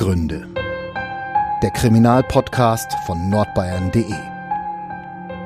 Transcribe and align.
Abgründe. 0.00 0.48
Der 1.62 1.70
Kriminalpodcast 1.72 2.90
von 3.04 3.28
nordbayern.de. 3.28 4.14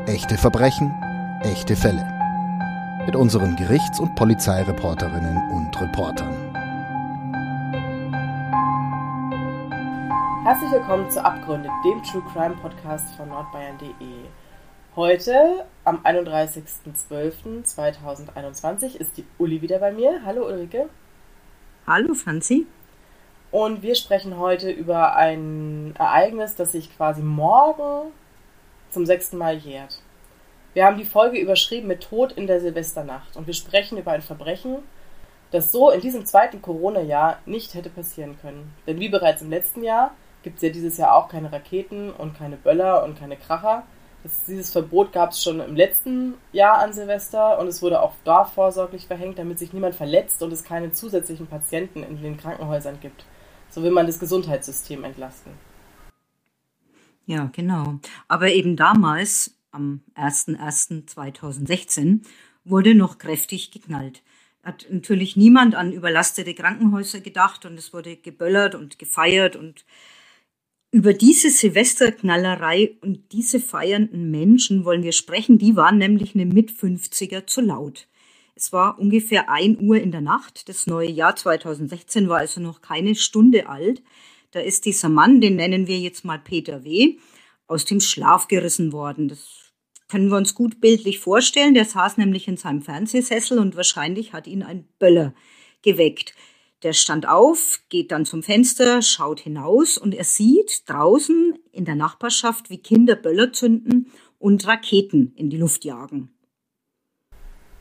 Echte 0.07 0.39
Verbrechen, 0.39 0.95
echte 1.43 1.75
Fälle. 1.75 2.07
Mit 3.05 3.17
unseren 3.17 3.57
Gerichts- 3.57 3.99
und 3.99 4.15
Polizeireporterinnen 4.15 5.51
und 5.51 5.81
Reportern. 5.81 6.33
Herzlich 10.45 10.71
willkommen 10.71 11.11
zu 11.11 11.25
Abgründe, 11.25 11.69
dem 11.85 12.01
True 12.05 12.23
Crime 12.33 12.55
Podcast 12.63 13.13
von 13.17 13.31
nordbayern.de. 13.31 13.91
Heute, 14.95 15.67
am 15.85 15.99
31.12.2021, 16.05 19.01
ist 19.01 19.17
die 19.17 19.25
Uli 19.39 19.61
wieder 19.63 19.81
bei 19.81 19.91
mir. 19.91 20.21
Hallo 20.25 20.47
Ulrike. 20.47 20.89
Hallo 21.89 22.15
Franzi. 22.15 22.69
Und 23.55 23.83
wir 23.83 23.95
sprechen 23.95 24.37
heute 24.37 24.69
über 24.69 25.15
ein 25.15 25.95
Ereignis, 25.97 26.57
das 26.57 26.73
sich 26.73 26.93
quasi 26.97 27.23
morgen 27.23 28.11
zum 28.91 29.07
sechsten 29.07 29.39
Mal 29.39 29.57
jährt. 29.57 30.01
Wir 30.73 30.85
haben 30.85 30.99
die 30.99 31.05
Folge 31.05 31.39
überschrieben 31.39 31.87
mit 31.87 32.03
Tod 32.03 32.33
in 32.33 32.49
der 32.49 32.61
Silvesternacht 32.61 33.37
und 33.37 33.47
wir 33.47 33.55
sprechen 33.55 33.97
über 33.97 34.11
ein 34.11 34.23
Verbrechen, 34.23 34.79
das 35.53 35.71
so 35.71 35.93
in 35.93 36.01
diesem 36.01 36.27
zweiten 36.27 36.63
Corona-Jahr 36.63 37.39
nicht 37.47 37.75
hätte 37.75 37.91
passieren 37.91 38.37
können. 38.43 38.75
Denn 38.89 38.99
wie 38.99 39.09
bereits 39.09 39.41
im 39.41 39.51
letzten 39.51 39.85
Jahr 39.85 40.17
gibt 40.43 40.57
es 40.57 40.63
ja 40.63 40.71
dieses 40.71 40.97
Jahr 40.97 41.15
auch 41.15 41.29
keine 41.29 41.53
Raketen 41.53 42.11
und 42.11 42.37
keine 42.37 42.57
Böller 42.57 43.05
und 43.05 43.17
keine 43.21 43.37
Kracher. 43.37 43.85
Das, 44.25 44.47
dieses 44.49 44.73
Verbot 44.73 45.13
gab 45.13 45.31
es 45.31 45.41
schon 45.41 45.61
im 45.61 45.77
letzten 45.77 46.35
Jahr 46.51 46.79
an 46.79 46.93
Silvester 46.93 47.61
und 47.61 47.69
es 47.69 47.83
wurde 47.83 48.03
auch 48.03 48.15
da 48.25 48.47
vorsorglich 48.47 49.07
verhängt, 49.07 49.39
damit 49.39 49.61
sich 49.61 49.73
niemand 49.73 49.95
verletzt 49.95 50.43
und 50.43 50.53
es 50.53 50.65
keine 50.65 50.91
zusätzlichen 50.91 51.47
Patienten 51.47 52.03
in 52.03 52.21
den 52.21 52.37
Krankenhäusern 52.37 52.99
gibt. 53.01 53.25
So 53.75 53.83
will 53.83 53.91
man 53.91 54.07
das 54.07 54.21
Gesundheitssystem 54.21 55.03
entlasten. 55.03 55.51
Ja, 57.27 57.51
genau. 57.53 57.99
Aber 58.29 58.53
eben 58.53 58.77
damals, 58.77 59.59
am 59.73 60.03
01.01.2016, 60.15 62.21
wurde 62.65 62.95
noch 62.95 63.19
kräftig 63.19 63.73
geknallt. 63.73 64.23
Hat 64.63 64.87
natürlich 64.91 65.37
niemand 65.37 65.75
an 65.75 65.91
überlastete 65.91 66.55
Krankenhäuser 66.55 67.19
gedacht 67.19 67.67
und 67.67 67.77
es 67.77 67.93
wurde 67.93 68.17
geböllert 68.17 68.77
und 68.77 69.01
gefeiert 69.01 69.57
und 69.57 69.85
über 70.93 71.13
diese 71.13 71.51
Silvesterknallerei 71.51 72.97
und 73.01 73.33
diese 73.33 73.59
feiernden 73.59 74.31
Menschen 74.31 74.85
wollen 74.85 75.03
wir 75.03 75.11
sprechen. 75.11 75.59
Die 75.59 75.75
waren 75.75 75.99
nämlich 75.99 76.37
eine 76.37 76.47
Mit-50er 76.47 77.49
zu 77.49 77.61
laut. 77.61 78.07
Es 78.57 78.73
war 78.73 78.99
ungefähr 78.99 79.51
ein 79.51 79.81
Uhr 79.81 79.97
in 79.97 80.13
der 80.13 80.21
Nacht. 80.21 80.69
Das 80.69 80.87
neue 80.87 81.11
Jahr 81.11 81.35
2016 81.35 82.29
war 82.29 82.39
also 82.39 82.61
noch 82.61 82.81
keine 82.81 83.15
Stunde 83.15 83.69
alt. 83.69 84.03
Da 84.53 84.61
ist 84.61 84.85
dieser 84.85 85.09
Mann, 85.09 85.41
den 85.41 85.57
nennen 85.57 85.89
wir 85.89 85.99
jetzt 85.99 86.25
mal 86.25 86.39
Peter 86.39 86.85
W., 86.85 87.17
aus 87.67 87.85
dem 87.85 88.01
Schlaf 88.01 88.47
gerissen 88.47 88.93
worden. 88.93 89.29
Das 89.29 89.73
können 90.09 90.29
wir 90.29 90.37
uns 90.37 90.55
gut 90.55 90.81
bildlich 90.81 91.19
vorstellen. 91.19 91.75
Der 91.75 91.85
saß 91.85 92.19
nämlich 92.19 92.47
in 92.47 92.57
seinem 92.57 92.83
Fernsehsessel 92.83 93.59
und 93.59 93.75
wahrscheinlich 93.75 94.33
hat 94.33 94.47
ihn 94.47 94.63
ein 94.63 94.87
Böller 94.99 95.35
geweckt. 95.83 96.35
Der 96.85 96.93
stand 96.93 97.27
auf, 97.27 97.81
geht 97.89 98.13
dann 98.13 98.27
zum 98.27 98.43
Fenster, 98.43 99.01
schaut 99.01 99.41
hinaus 99.41 99.97
und 99.97 100.15
er 100.15 100.25
sieht 100.25 100.83
draußen 100.87 101.59
in 101.73 101.87
der 101.87 101.95
Nachbarschaft, 101.95 102.69
wie 102.69 102.79
Kinder 102.79 103.17
Böller 103.17 103.53
zünden 103.53 104.13
und 104.39 104.67
Raketen 104.67 105.33
in 105.35 105.49
die 105.49 105.57
Luft 105.57 105.85
jagen. 105.87 106.34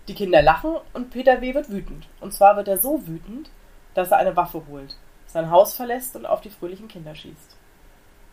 Die 0.07 0.15
Kinder 0.15 0.41
lachen 0.41 0.75
und 0.93 1.11
Peter 1.11 1.39
W. 1.41 1.53
wird 1.53 1.69
wütend. 1.69 2.07
Und 2.19 2.33
zwar 2.33 2.57
wird 2.57 2.67
er 2.67 2.77
so 2.77 3.07
wütend, 3.07 3.49
dass 3.93 4.11
er 4.11 4.17
eine 4.17 4.35
Waffe 4.35 4.63
holt, 4.67 4.97
sein 5.27 5.49
Haus 5.49 5.75
verlässt 5.75 6.15
und 6.15 6.25
auf 6.25 6.41
die 6.41 6.49
fröhlichen 6.49 6.87
Kinder 6.87 7.15
schießt. 7.15 7.55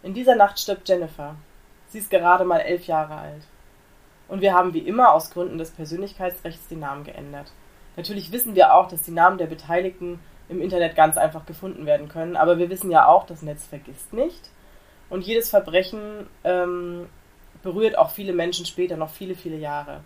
In 0.03 0.15
dieser 0.15 0.35
Nacht 0.35 0.59
stirbt 0.59 0.89
Jennifer. 0.89 1.37
Sie 1.89 1.99
ist 1.99 2.11
gerade 2.11 2.45
mal 2.45 2.59
elf 2.59 2.87
Jahre 2.87 3.17
alt. 3.17 3.43
Und 4.29 4.41
wir 4.41 4.55
haben 4.55 4.75
wie 4.75 4.79
immer 4.79 5.13
aus 5.13 5.31
Gründen 5.31 5.59
des 5.59 5.71
Persönlichkeitsrechts 5.73 6.69
die 6.69 6.77
Namen 6.77 7.05
geändert. 7.05 7.53
Natürlich 7.97 8.33
wissen 8.33 8.55
wir 8.55 8.75
auch, 8.75 8.89
dass 8.89 9.03
die 9.03 9.11
Namen 9.11 9.39
der 9.39 9.47
Beteiligten 9.47 10.21
im 10.49 10.63
Internet 10.63 10.97
ganz 10.97 11.17
einfach 11.17 11.47
gefunden 11.47 11.87
werden 11.87 12.09
können, 12.09 12.37
aber 12.37 12.59
wir 12.59 12.71
wissen 12.71 12.91
ja 12.91 13.07
auch, 13.07 13.27
das 13.27 13.43
Netz 13.43 13.67
vergisst 13.67 14.13
nicht. 14.13 14.51
Und 15.09 15.27
jedes 15.27 15.51
Verbrechen 15.51 16.29
ähm, 16.45 17.09
berührt 17.63 17.99
auch 17.99 18.11
viele 18.11 18.33
Menschen 18.33 18.67
später, 18.67 18.97
noch 18.97 19.11
viele, 19.11 19.35
viele 19.35 19.57
Jahre. 19.57 20.01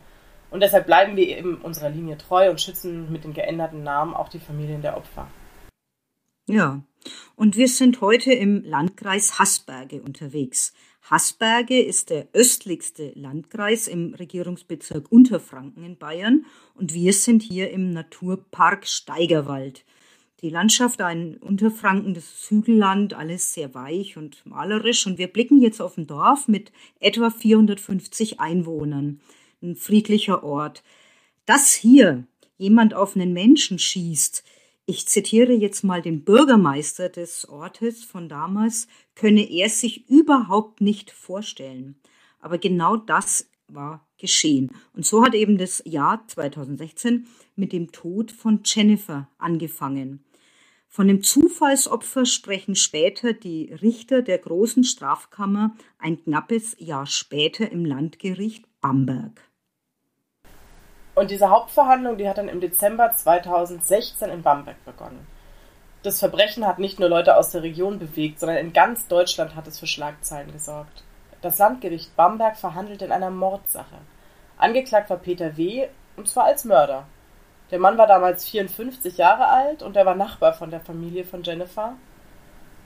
Und 0.55 0.61
deshalb 0.61 0.87
bleiben 0.87 1.17
wir 1.17 1.27
eben 1.37 1.57
unserer 1.63 1.91
Linie 1.91 2.17
treu 2.17 2.49
und 2.49 2.61
schützen 2.61 3.11
mit 3.11 3.25
den 3.25 3.35
geänderten 3.35 3.83
Namen 3.83 4.15
auch 4.15 4.29
die 4.29 4.39
Familien 4.39 4.83
der 4.83 4.97
Opfer. 4.97 5.27
Ja, 6.47 6.81
und 7.35 7.57
wir 7.57 7.67
sind 7.67 8.01
heute 8.01 8.33
im 8.33 8.63
Landkreis 8.63 9.41
Haßberge 9.41 10.01
unterwegs. 10.01 10.73
Haßberge 11.11 11.83
ist 11.83 12.11
der 12.11 12.29
östlichste 12.35 13.11
Landkreis 13.17 13.89
im 13.89 14.15
Regierungsbezirk 14.15 15.11
Unterfranken 15.11 15.83
in 15.83 15.99
Bayern 15.99 16.47
und 16.77 16.95
wir 16.95 17.13
sind 17.15 17.43
hier 17.43 17.73
im 17.73 17.91
Naturpark 17.91 18.87
Steigerwald. 18.87 19.85
Die 20.41 20.51
Landschaft 20.51 21.01
ein 21.01 21.37
Unterfranken, 21.39 22.15
das 22.15 22.47
Hügelland, 22.49 23.13
alles 23.13 23.55
sehr 23.55 23.75
weich 23.75 24.17
und 24.17 24.47
malerisch 24.47 25.05
und 25.05 25.19
wir 25.19 25.27
blicken 25.27 25.61
jetzt 25.61 25.83
auf 25.83 25.97
ein 25.99 26.07
Dorf 26.07 26.47
mit 26.47 26.71
etwa 27.01 27.31
450 27.31 28.39
Einwohnern 28.39 29.21
ein 29.65 29.77
friedlicher 29.77 30.45
Ort. 30.45 30.85
Dass 31.47 31.73
hier 31.73 32.25
jemand 32.57 32.95
auf 32.95 33.17
einen 33.17 33.33
Menschen 33.33 33.79
schießt, 33.79 34.45
ich 34.87 35.07
zitiere 35.07 35.55
jetzt 35.55 35.83
mal 35.83 36.03
den 36.03 36.25
Bürgermeister 36.25 37.09
des 37.09 37.49
Ortes 37.49 38.05
von 38.05 38.29
damals, 38.29 38.87
könne 39.15 39.51
er 39.51 39.71
sich 39.71 40.09
überhaupt 40.11 40.83
nicht 40.83 41.11
vorstellen. 41.11 41.97
Aber 42.39 42.59
genau 42.59 42.97
das 42.97 43.49
war 43.67 44.07
geschehen. 44.19 44.71
Und 44.93 45.07
so 45.07 45.25
hat 45.25 45.35
eben 45.35 45.57
das 45.57 45.83
Jahr 45.87 46.29
2016 46.29 47.27
mit 47.57 47.73
dem 47.73 47.93
Tod 47.93 48.31
von 48.31 48.61
Jennifer 48.63 49.29
angefangen. 49.39 50.23
Von 50.89 51.09
dem 51.09 51.23
Zufallsopfer 51.23 52.27
sprechen 52.27 52.77
später 52.77 53.33
die 53.33 53.73
Richter 53.73 54.21
der 54.21 54.39
großen 54.39 54.85
Strafkammer 54.85 55.75
ein 55.99 56.23
knappes 56.23 56.77
Jahr 56.79 57.07
später 57.07 57.73
im 57.73 57.87
Landgericht 57.87 58.65
Bamberg. 58.81 59.41
Und 61.15 61.31
diese 61.31 61.51
Hauptverhandlung, 61.51 62.17
die 62.19 62.29
hat 62.29 62.39
dann 62.39 62.49
im 62.49 62.61
Dezember 62.61 63.13
2016 63.13 64.31
in 64.31 64.43
Bamberg 64.43 64.85
begonnen. 64.85 65.27
Das 66.03 66.19
Verbrechen 66.19 66.67
hat 66.67 66.79
nicht 66.79 66.99
nur 67.01 67.09
Leute 67.09 67.37
aus 67.37 67.51
der 67.51 67.63
Region 67.63 67.99
bewegt, 67.99 68.41
sondern 68.41 68.59
in 68.59 68.73
ganz 68.73 69.07
Deutschland 69.09 69.55
hat 69.55 69.67
es 69.67 69.79
für 69.79 69.87
Schlagzeilen 69.87 70.53
gesorgt. 70.53 71.03
Das 71.41 71.59
Landgericht 71.59 72.15
Bamberg 72.17 72.57
verhandelte 72.57 73.05
in 73.05 73.13
einer 73.13 73.31
Mordsache. 73.31 73.97
Angeklagt 74.59 75.09
war 75.11 75.17
Peter 75.17 75.57
W., 75.57 75.89
und 76.17 76.29
zwar 76.29 76.45
als 76.45 76.65
Mörder. 76.65 77.07
Der 77.71 77.79
Mann 77.79 77.97
war 77.97 78.07
damals 78.07 78.49
54 78.49 79.17
Jahre 79.17 79.47
alt 79.47 79.83
und 79.83 79.97
er 79.97 80.07
war 80.07 80.15
Nachbar 80.15 80.53
von 80.53 80.71
der 80.71 80.81
Familie 80.81 81.25
von 81.25 81.43
Jennifer. 81.43 81.95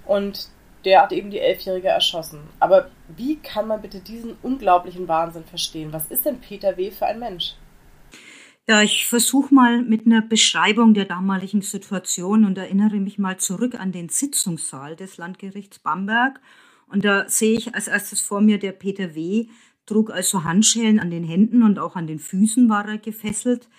Und 0.06 0.48
der 0.84 1.02
hat 1.02 1.12
eben 1.12 1.30
die 1.30 1.40
Elfjährige 1.40 1.88
erschossen. 1.88 2.48
Aber 2.60 2.88
wie 3.08 3.38
kann 3.40 3.66
man 3.66 3.82
bitte 3.82 4.00
diesen 4.00 4.36
unglaublichen 4.42 5.08
Wahnsinn 5.08 5.44
verstehen? 5.44 5.92
Was 5.92 6.06
ist 6.06 6.24
denn 6.24 6.40
Peter 6.40 6.76
W. 6.76 6.90
für 6.90 7.06
ein 7.06 7.18
Mensch? 7.18 7.54
Ja, 8.70 8.82
ich 8.82 9.06
versuche 9.06 9.54
mal 9.54 9.80
mit 9.80 10.04
einer 10.04 10.20
Beschreibung 10.20 10.92
der 10.92 11.06
damaligen 11.06 11.62
Situation 11.62 12.44
und 12.44 12.58
erinnere 12.58 13.00
mich 13.00 13.18
mal 13.18 13.38
zurück 13.38 13.74
an 13.80 13.92
den 13.92 14.10
Sitzungssaal 14.10 14.94
des 14.94 15.16
Landgerichts 15.16 15.78
Bamberg. 15.78 16.38
Und 16.86 17.02
da 17.06 17.26
sehe 17.30 17.56
ich 17.56 17.74
als 17.74 17.88
erstes 17.88 18.20
vor 18.20 18.42
mir, 18.42 18.58
der 18.58 18.72
Peter 18.72 19.14
W. 19.14 19.46
trug 19.86 20.10
also 20.10 20.44
Handschellen 20.44 21.00
an 21.00 21.10
den 21.10 21.24
Händen 21.24 21.62
und 21.62 21.78
auch 21.78 21.96
an 21.96 22.06
den 22.06 22.18
Füßen 22.18 22.68
war 22.68 22.86
er 22.86 22.98
gefesselt 22.98 23.70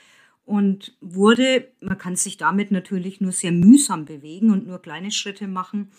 und 0.43 0.97
wurde, 1.01 1.71
man 1.81 1.99
kann 1.99 2.15
sich 2.15 2.37
damit 2.37 2.71
natürlich 2.71 3.21
nur 3.21 3.31
sehr 3.31 3.51
mühsam 3.51 4.05
bewegen 4.05 4.49
und 4.49 4.65
nur 4.65 4.81
kleine 4.81 5.11
Schritte 5.11 5.47
machen, 5.47 5.91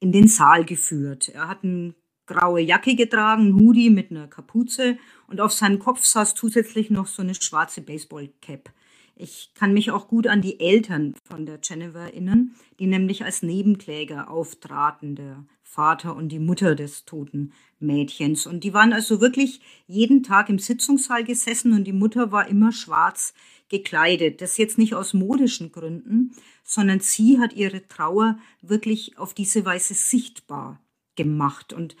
in 0.00 0.12
den 0.12 0.28
Saal 0.28 0.66
geführt. 0.66 1.30
Er 1.30 1.48
hat 1.48 1.64
einen 1.64 1.94
graue 2.26 2.60
Jacke 2.60 2.94
getragen, 2.94 3.54
Hoodie 3.54 3.90
mit 3.90 4.10
einer 4.10 4.28
Kapuze 4.28 4.98
und 5.26 5.40
auf 5.40 5.52
seinem 5.52 5.78
Kopf 5.78 6.04
saß 6.04 6.34
zusätzlich 6.34 6.90
noch 6.90 7.06
so 7.06 7.22
eine 7.22 7.34
schwarze 7.34 7.80
Baseballcap. 7.80 8.70
Ich 9.16 9.52
kann 9.54 9.72
mich 9.72 9.92
auch 9.92 10.08
gut 10.08 10.26
an 10.26 10.42
die 10.42 10.58
Eltern 10.58 11.14
von 11.24 11.46
der 11.46 11.60
Jennifer 11.62 12.00
erinnern, 12.00 12.56
die 12.80 12.86
nämlich 12.86 13.24
als 13.24 13.42
Nebenkläger 13.42 14.28
auftraten, 14.28 15.14
der 15.14 15.44
Vater 15.62 16.16
und 16.16 16.30
die 16.30 16.40
Mutter 16.40 16.74
des 16.74 17.04
toten 17.04 17.52
Mädchens. 17.78 18.46
Und 18.46 18.64
die 18.64 18.74
waren 18.74 18.92
also 18.92 19.20
wirklich 19.20 19.60
jeden 19.86 20.22
Tag 20.22 20.48
im 20.48 20.58
Sitzungssaal 20.58 21.24
gesessen 21.24 21.72
und 21.72 21.84
die 21.84 21.92
Mutter 21.92 22.32
war 22.32 22.48
immer 22.48 22.72
schwarz 22.72 23.34
gekleidet. 23.68 24.40
Das 24.40 24.56
jetzt 24.56 24.78
nicht 24.78 24.94
aus 24.94 25.14
modischen 25.14 25.70
Gründen, 25.70 26.32
sondern 26.64 27.00
sie 27.00 27.38
hat 27.38 27.52
ihre 27.52 27.86
Trauer 27.86 28.38
wirklich 28.62 29.16
auf 29.16 29.32
diese 29.32 29.64
Weise 29.64 29.94
sichtbar 29.94 30.83
gemacht 31.16 31.72
und 31.72 31.96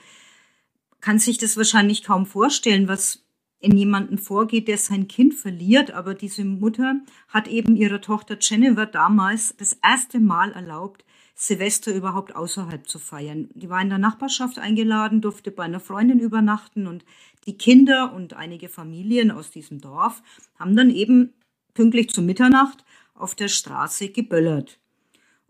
kann 1.00 1.18
sich 1.18 1.38
das 1.38 1.56
wahrscheinlich 1.56 2.02
kaum 2.02 2.26
vorstellen, 2.26 2.88
was 2.88 3.24
in 3.60 3.76
jemanden 3.76 4.18
vorgeht, 4.18 4.68
der 4.68 4.78
sein 4.78 5.08
Kind 5.08 5.34
verliert. 5.34 5.90
Aber 5.90 6.14
diese 6.14 6.44
Mutter 6.44 7.00
hat 7.28 7.48
eben 7.48 7.76
ihrer 7.76 8.00
Tochter 8.00 8.36
Jennifer 8.40 8.86
damals 8.86 9.56
das 9.56 9.78
erste 9.82 10.20
Mal 10.20 10.52
erlaubt, 10.52 11.04
Silvester 11.34 11.92
überhaupt 11.92 12.36
außerhalb 12.36 12.86
zu 12.88 12.98
feiern. 12.98 13.48
Die 13.54 13.68
war 13.68 13.80
in 13.82 13.88
der 13.88 13.98
Nachbarschaft 13.98 14.58
eingeladen, 14.58 15.20
durfte 15.20 15.50
bei 15.50 15.64
einer 15.64 15.80
Freundin 15.80 16.20
übernachten 16.20 16.86
und 16.86 17.04
die 17.46 17.58
Kinder 17.58 18.12
und 18.14 18.34
einige 18.34 18.68
Familien 18.68 19.30
aus 19.30 19.50
diesem 19.50 19.80
Dorf 19.80 20.22
haben 20.58 20.76
dann 20.76 20.90
eben 20.90 21.34
pünktlich 21.74 22.10
zu 22.10 22.22
Mitternacht 22.22 22.84
auf 23.14 23.34
der 23.34 23.48
Straße 23.48 24.10
geböllert. 24.10 24.78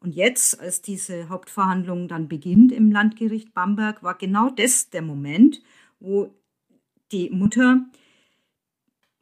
Und 0.05 0.15
jetzt, 0.15 0.61
als 0.61 0.83
diese 0.83 1.31
Hauptverhandlung 1.31 2.09
dann 2.09 2.29
beginnt 2.29 2.73
im 2.73 2.93
Landgericht 2.93 3.55
Bamberg, 3.55 4.03
war 4.03 4.19
genau 4.19 4.51
das 4.51 4.91
der 4.91 5.01
Moment, 5.01 5.63
wo 5.99 6.35
die 7.11 7.31
Mutter 7.31 7.87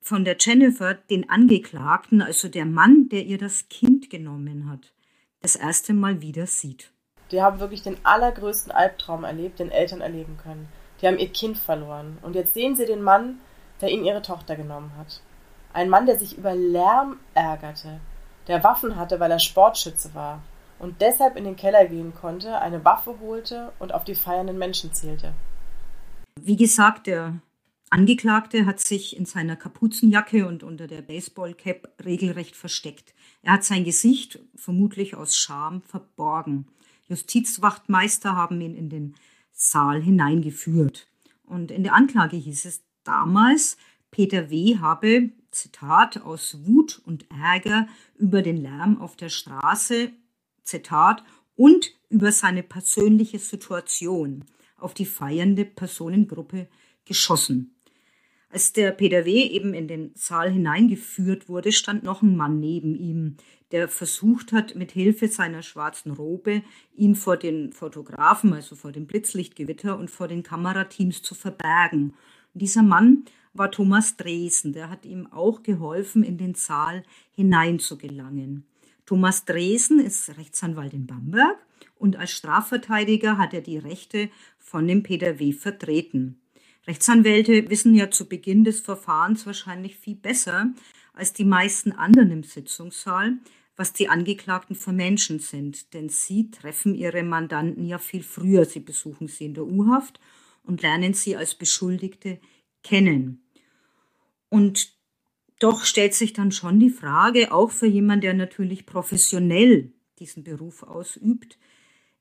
von 0.00 0.25
der 0.25 0.37
Jennifer 0.40 0.94
den 0.94 1.31
Angeklagten, 1.31 2.20
also 2.20 2.49
der 2.49 2.67
Mann, 2.67 3.08
der 3.11 3.25
ihr 3.25 3.38
das 3.38 3.69
Kind 3.69 4.11
genommen 4.11 4.69
hat, 4.69 4.93
das 5.40 5.55
erste 5.55 5.94
Mal 5.94 6.20
wieder 6.20 6.49
sieht. 6.49 6.90
Die 7.31 7.40
haben 7.40 7.61
wirklich 7.61 7.82
den 7.82 8.05
allergrößten 8.05 8.73
Albtraum 8.73 9.23
erlebt, 9.23 9.61
den 9.61 9.70
Eltern 9.70 10.00
erleben 10.00 10.37
können. 10.43 10.67
Die 11.00 11.06
haben 11.06 11.19
ihr 11.19 11.31
Kind 11.31 11.58
verloren. 11.58 12.19
Und 12.23 12.35
jetzt 12.35 12.55
sehen 12.55 12.75
sie 12.75 12.87
den 12.87 13.02
Mann, 13.02 13.38
der 13.81 13.90
ihnen 13.90 14.05
ihre 14.05 14.23
Tochter 14.23 14.56
genommen 14.56 14.90
hat. 14.99 15.23
Ein 15.73 15.88
Mann, 15.88 16.06
der 16.06 16.19
sich 16.19 16.37
über 16.37 16.56
Lärm 16.56 17.20
ärgerte, 17.35 18.00
der 18.49 18.64
Waffen 18.64 18.96
hatte, 18.96 19.20
weil 19.20 19.31
er 19.31 19.38
Sportschütze 19.38 20.12
war 20.12 20.43
und 20.82 21.00
deshalb 21.00 21.37
in 21.37 21.44
den 21.44 21.56
Keller 21.56 21.87
gehen 21.87 22.12
konnte, 22.12 22.61
eine 22.61 22.84
Waffe 22.84 23.20
holte 23.20 23.73
und 23.79 23.94
auf 23.94 24.02
die 24.05 24.17
feiernden 24.17 24.58
Menschen 24.58 24.93
zielte. 24.93 25.32
Wie 26.40 26.56
gesagt, 26.56 27.06
der 27.06 27.40
Angeklagte 27.88 28.67
hat 28.67 28.81
sich 28.81 29.17
in 29.17 29.25
seiner 29.25 29.55
Kapuzenjacke 29.55 30.46
und 30.46 30.64
unter 30.64 30.88
der 30.88 31.02
Baseballcap 31.02 31.88
regelrecht 32.05 32.56
versteckt. 32.56 33.14
Er 33.43 33.52
hat 33.52 33.64
sein 33.64 33.84
Gesicht 33.84 34.40
vermutlich 34.56 35.14
aus 35.14 35.37
Scham 35.37 35.82
verborgen. 35.82 36.67
Justizwachtmeister 37.08 38.35
haben 38.35 38.61
ihn 38.61 38.75
in 38.75 38.88
den 38.88 39.14
Saal 39.52 40.02
hineingeführt. 40.02 41.06
Und 41.44 41.70
in 41.70 41.85
der 41.85 41.94
Anklage 41.94 42.37
hieß 42.37 42.64
es 42.64 42.82
damals, 43.05 43.76
Peter 44.11 44.50
W. 44.50 44.78
habe, 44.78 45.31
Zitat, 45.52 46.23
aus 46.23 46.67
Wut 46.67 47.00
und 47.05 47.26
Ärger 47.31 47.87
über 48.17 48.43
den 48.43 48.56
Lärm 48.56 49.00
auf 49.00 49.14
der 49.14 49.28
Straße, 49.28 50.11
Zitat, 50.62 51.23
und 51.55 51.93
über 52.09 52.32
seine 52.32 52.62
persönliche 52.62 53.38
Situation 53.38 54.44
auf 54.76 54.94
die 54.94 55.06
feiernde 55.06 55.64
Personengruppe 55.64 56.69
geschossen. 57.05 57.76
Als 58.49 58.75
der 58.75 58.91
Peter 58.91 59.25
W. 59.25 59.47
eben 59.47 59.73
in 59.73 59.88
den 59.88 60.11
Saal 60.14 60.50
hineingeführt 60.50 61.49
wurde, 61.49 61.73
stand 61.73 62.03
noch 62.03 62.20
ein 62.20 62.37
Mann 62.37 62.61
neben 62.61 62.94
ihm, 62.94 63.37
der 63.70 63.88
versucht 63.88 64.53
hat, 64.53 64.75
mit 64.75 64.93
Hilfe 64.93 65.29
seiner 65.29 65.62
schwarzen 65.62 66.12
Robe 66.12 66.62
ihn 66.94 67.14
vor 67.14 67.38
den 67.38 67.73
Fotografen, 67.73 68.53
also 68.53 68.76
vor 68.76 68.93
dem 68.93 69.06
Blitzlichtgewitter 69.06 69.99
und 69.99 70.11
vor 70.11 70.29
den 70.29 70.43
Kamerateams 70.43 71.23
zu 71.23 71.35
verbergen. 71.35 72.12
Und 72.53 72.61
dieser 72.61 72.82
Mann 72.82 73.25
war 73.55 73.70
Thomas 73.70 74.19
Dresen, 74.19 74.75
der 74.75 74.91
hat 74.91 75.06
ihm 75.06 75.32
auch 75.32 75.62
geholfen, 75.62 76.23
in 76.23 76.37
den 76.37 76.55
Saal 76.55 77.05
hineinzugelangen. 77.35 78.67
Thomas 79.06 79.44
Dresen 79.44 80.00
ist 80.00 80.37
Rechtsanwalt 80.37 80.93
in 80.93 81.06
Bamberg 81.06 81.58
und 81.96 82.16
als 82.16 82.31
Strafverteidiger 82.32 83.38
hat 83.38 83.54
er 83.54 83.60
die 83.60 83.78
Rechte 83.78 84.31
von 84.58 84.87
dem 84.87 85.02
Peter 85.02 85.38
W. 85.38 85.52
vertreten. 85.52 86.40
Rechtsanwälte 86.87 87.70
wissen 87.70 87.94
ja 87.94 88.10
zu 88.10 88.28
Beginn 88.28 88.64
des 88.64 88.81
Verfahrens 88.81 89.46
wahrscheinlich 89.46 89.96
viel 89.96 90.16
besser 90.16 90.72
als 91.12 91.32
die 91.32 91.44
meisten 91.44 91.93
anderen 91.93 92.31
im 92.31 92.43
Sitzungssaal, 92.43 93.38
was 93.76 93.93
die 93.93 94.08
Angeklagten 94.08 94.76
für 94.76 94.93
Menschen 94.93 95.38
sind, 95.38 95.94
denn 95.94 96.08
sie 96.08 96.50
treffen 96.50 96.94
ihre 96.94 97.22
Mandanten 97.22 97.87
ja 97.87 97.99
viel 97.99 98.22
früher. 98.22 98.64
Sie 98.64 98.81
besuchen 98.81 99.28
sie 99.28 99.46
in 99.46 99.54
der 99.54 99.64
U-Haft 99.64 100.20
und 100.62 100.82
lernen 100.82 101.14
sie 101.14 101.37
als 101.37 101.54
Beschuldigte 101.54 102.40
kennen. 102.82 103.44
Und 104.49 104.93
doch 105.62 105.85
stellt 105.85 106.14
sich 106.14 106.32
dann 106.32 106.53
schon 106.53 106.81
die 106.81 106.91
Frage, 106.91 107.53
auch 107.53 107.70
für 107.70 107.87
jemanden, 107.87 108.23
der 108.23 108.35
natürlich 108.35 108.87
professionell 108.87 109.93
diesen 110.19 110.44
Beruf 110.44 110.82
ausübt, 110.82 111.59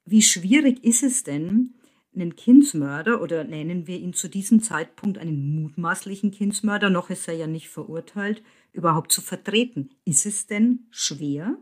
wie 0.05 0.21
schwierig 0.21 0.83
ist 0.83 1.03
es 1.03 1.23
denn, 1.23 1.75
einen 2.13 2.35
Kindsmörder 2.35 3.21
oder 3.21 3.43
nennen 3.43 3.87
wir 3.87 3.97
ihn 3.97 4.13
zu 4.13 4.27
diesem 4.27 4.61
Zeitpunkt 4.61 5.17
einen 5.17 5.61
mutmaßlichen 5.61 6.31
Kindsmörder, 6.31 6.89
noch 6.89 7.09
ist 7.09 7.27
er 7.27 7.35
ja 7.35 7.47
nicht 7.47 7.69
verurteilt, 7.69 8.43
überhaupt 8.73 9.11
zu 9.11 9.21
vertreten. 9.21 9.91
Ist 10.03 10.25
es 10.25 10.45
denn 10.47 10.87
schwer? 10.91 11.55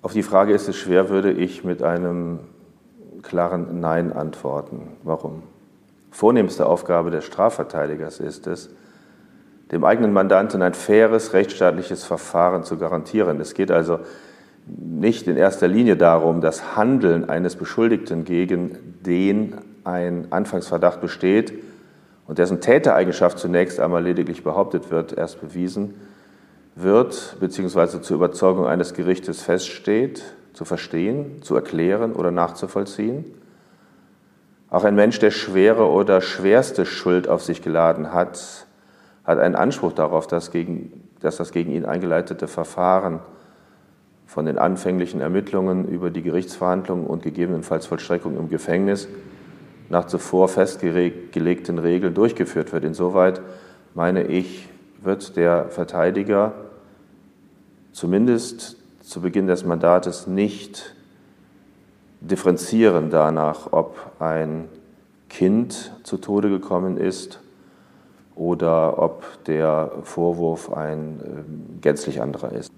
Auf 0.00 0.12
die 0.12 0.22
Frage 0.22 0.54
ist 0.54 0.68
es 0.68 0.76
schwer, 0.76 1.08
würde 1.08 1.32
ich 1.32 1.64
mit 1.64 1.82
einem 1.82 2.40
klaren 3.22 3.80
Nein 3.80 4.12
antworten. 4.12 4.88
Warum? 5.02 5.42
Vornehmste 6.10 6.66
Aufgabe 6.66 7.10
des 7.10 7.24
Strafverteidigers 7.24 8.20
ist 8.20 8.46
es, 8.46 8.70
dem 9.74 9.84
eigenen 9.84 10.12
Mandanten 10.12 10.62
ein 10.62 10.72
faires 10.72 11.32
rechtsstaatliches 11.32 12.04
Verfahren 12.04 12.62
zu 12.62 12.78
garantieren. 12.78 13.40
Es 13.40 13.54
geht 13.54 13.72
also 13.72 13.98
nicht 14.66 15.26
in 15.26 15.36
erster 15.36 15.66
Linie 15.66 15.96
darum, 15.96 16.40
das 16.40 16.76
Handeln 16.76 17.28
eines 17.28 17.56
Beschuldigten, 17.56 18.24
gegen 18.24 18.78
den 19.04 19.56
ein 19.82 20.28
Anfangsverdacht 20.30 21.00
besteht 21.00 21.52
und 22.28 22.38
dessen 22.38 22.60
Tätereigenschaft 22.60 23.40
zunächst 23.40 23.80
einmal 23.80 24.04
lediglich 24.04 24.44
behauptet 24.44 24.92
wird, 24.92 25.12
erst 25.12 25.40
bewiesen 25.40 25.94
wird, 26.76 27.36
beziehungsweise 27.40 28.00
zur 28.00 28.16
Überzeugung 28.16 28.66
eines 28.66 28.94
Gerichtes 28.94 29.42
feststeht, 29.42 30.22
zu 30.52 30.64
verstehen, 30.64 31.42
zu 31.42 31.56
erklären 31.56 32.12
oder 32.12 32.30
nachzuvollziehen. 32.30 33.24
Auch 34.70 34.84
ein 34.84 34.94
Mensch, 34.94 35.18
der 35.18 35.32
schwere 35.32 35.90
oder 35.90 36.20
schwerste 36.20 36.86
Schuld 36.86 37.28
auf 37.28 37.42
sich 37.42 37.60
geladen 37.60 38.12
hat, 38.12 38.66
hat 39.24 39.38
einen 39.38 39.54
Anspruch 39.54 39.92
darauf, 39.92 40.26
dass, 40.26 40.50
gegen, 40.50 41.08
dass 41.20 41.36
das 41.36 41.50
gegen 41.52 41.72
ihn 41.72 41.84
eingeleitete 41.84 42.46
Verfahren 42.46 43.20
von 44.26 44.46
den 44.46 44.58
anfänglichen 44.58 45.20
Ermittlungen 45.20 45.88
über 45.88 46.10
die 46.10 46.22
Gerichtsverhandlungen 46.22 47.06
und 47.06 47.22
gegebenenfalls 47.22 47.86
Vollstreckung 47.86 48.36
im 48.36 48.48
Gefängnis 48.48 49.08
nach 49.88 50.06
zuvor 50.06 50.48
festgelegten 50.48 51.78
Regeln 51.78 52.14
durchgeführt 52.14 52.72
wird. 52.72 52.84
Insoweit 52.84 53.40
meine 53.94 54.24
ich, 54.24 54.68
wird 55.02 55.36
der 55.36 55.68
Verteidiger 55.68 56.54
zumindest 57.92 58.76
zu 59.02 59.20
Beginn 59.20 59.46
des 59.46 59.64
Mandates 59.64 60.26
nicht 60.26 60.96
differenzieren 62.20 63.10
danach, 63.10 63.72
ob 63.72 64.12
ein 64.18 64.68
Kind 65.28 65.92
zu 66.02 66.16
Tode 66.16 66.48
gekommen 66.48 66.96
ist 66.96 67.40
oder 68.36 68.98
ob 68.98 69.44
der 69.44 69.92
Vorwurf 70.02 70.72
ein 70.72 71.20
äh, 71.20 71.80
gänzlich 71.80 72.20
anderer 72.20 72.52
ist. 72.52 72.70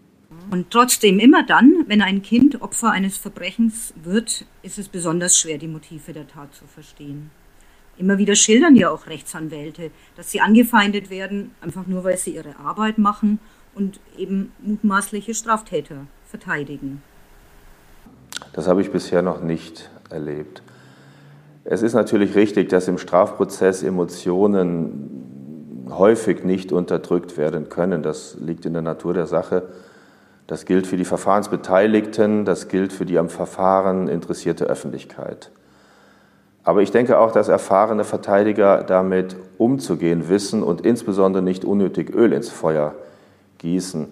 Und 0.51 0.71
trotzdem, 0.71 1.19
immer 1.19 1.45
dann, 1.45 1.85
wenn 1.89 2.03
ein 2.03 2.23
Kind 2.23 2.63
Opfer 2.63 2.91
eines 2.91 3.17
Verbrechens 3.17 3.93
wird, 4.03 4.45
ist 4.63 4.79
es 4.79 4.89
besonders 4.89 5.37
schwer, 5.37 5.59
die 5.59 5.67
Motive 5.67 6.13
der 6.13 6.29
Tat 6.29 6.55
zu 6.55 6.67
verstehen. 6.67 7.31
Immer 7.99 8.19
wieder 8.19 8.37
schildern 8.37 8.77
ja 8.77 8.91
auch 8.91 9.07
Rechtsanwälte, 9.07 9.91
dass 10.17 10.31
sie 10.31 10.41
angefeindet 10.41 11.11
werden, 11.11 11.53
einfach 11.61 11.87
nur 11.87 12.05
weil 12.05 12.19
sie 12.19 12.35
ihre 12.35 12.57
Arbeit 12.59 12.99
machen 12.99 13.39
und 13.75 13.99
eben 14.17 14.53
mutmaßliche 14.63 15.35
Straftäter 15.35 16.07
verteidigen. 16.27 17.03
Das 18.53 18.69
habe 18.69 18.83
ich 18.83 18.91
bisher 18.91 19.23
noch 19.23 19.43
nicht 19.43 19.91
erlebt. 20.11 20.63
Es 21.65 21.83
ist 21.83 21.95
natürlich 21.95 22.37
richtig, 22.37 22.69
dass 22.69 22.87
im 22.87 22.99
Strafprozess 22.99 23.83
Emotionen 23.83 25.25
häufig 25.88 26.45
nicht 26.45 26.73
unterdrückt 26.73 27.37
werden 27.37 27.69
können. 27.69 28.02
Das 28.02 28.37
liegt 28.40 28.66
in 28.66 28.73
der 28.73 28.83
Natur 28.83 29.14
der 29.14 29.26
Sache. 29.26 29.64
Das 30.47 30.64
gilt 30.64 30.87
für 30.87 30.97
die 30.97 31.05
Verfahrensbeteiligten, 31.05 32.45
das 32.45 32.69
gilt 32.69 32.93
für 32.93 33.05
die 33.05 33.19
am 33.19 33.28
Verfahren 33.28 34.09
interessierte 34.09 34.66
Öffentlichkeit. 34.66 35.50
Aber 36.62 36.83
ich 36.83 36.90
denke 36.90 37.19
auch, 37.19 37.33
dass 37.33 37.49
erfahrene 37.49 38.05
Verteidiger 38.05 38.83
damit 38.83 39.37
umzugehen 39.59 40.28
wissen 40.28 40.62
und 40.62 40.81
insbesondere 40.81 41.43
nicht 41.43 41.64
unnötig 41.64 42.14
Öl 42.14 42.33
ins 42.33 42.49
Feuer 42.49 42.95
gießen. 43.59 44.09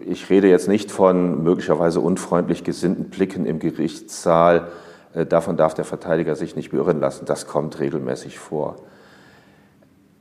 Ich 0.00 0.28
rede 0.30 0.48
jetzt 0.48 0.68
nicht 0.68 0.90
von 0.90 1.42
möglicherweise 1.42 2.00
unfreundlich 2.00 2.64
gesinnten 2.64 3.10
Blicken 3.10 3.46
im 3.46 3.58
Gerichtssaal. 3.58 4.68
Äh, 5.14 5.26
davon 5.26 5.56
darf 5.56 5.74
der 5.74 5.84
Verteidiger 5.84 6.36
sich 6.36 6.56
nicht 6.56 6.70
beirren 6.70 7.00
lassen. 7.00 7.24
Das 7.26 7.46
kommt 7.46 7.78
regelmäßig 7.78 8.38
vor. 8.38 8.76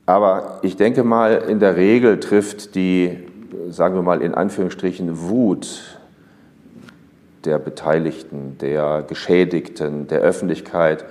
Aber 0.06 0.60
ich 0.62 0.76
denke 0.76 1.04
mal, 1.04 1.44
in 1.48 1.60
der 1.60 1.76
Regel 1.76 2.20
trifft 2.20 2.76
die 2.76 3.28
sagen 3.70 3.96
wir 3.96 4.02
mal 4.02 4.22
in 4.22 4.34
Anführungsstrichen, 4.34 5.30
Wut 5.30 5.98
der 7.46 7.58
Beteiligten, 7.58 8.58
der 8.60 9.04
Geschädigten, 9.08 10.08
der 10.08 10.20
Öffentlichkeit, 10.20 11.06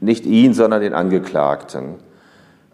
nicht 0.00 0.26
ihn, 0.26 0.52
sondern 0.52 0.82
den 0.82 0.92
Angeklagten. 0.92 1.94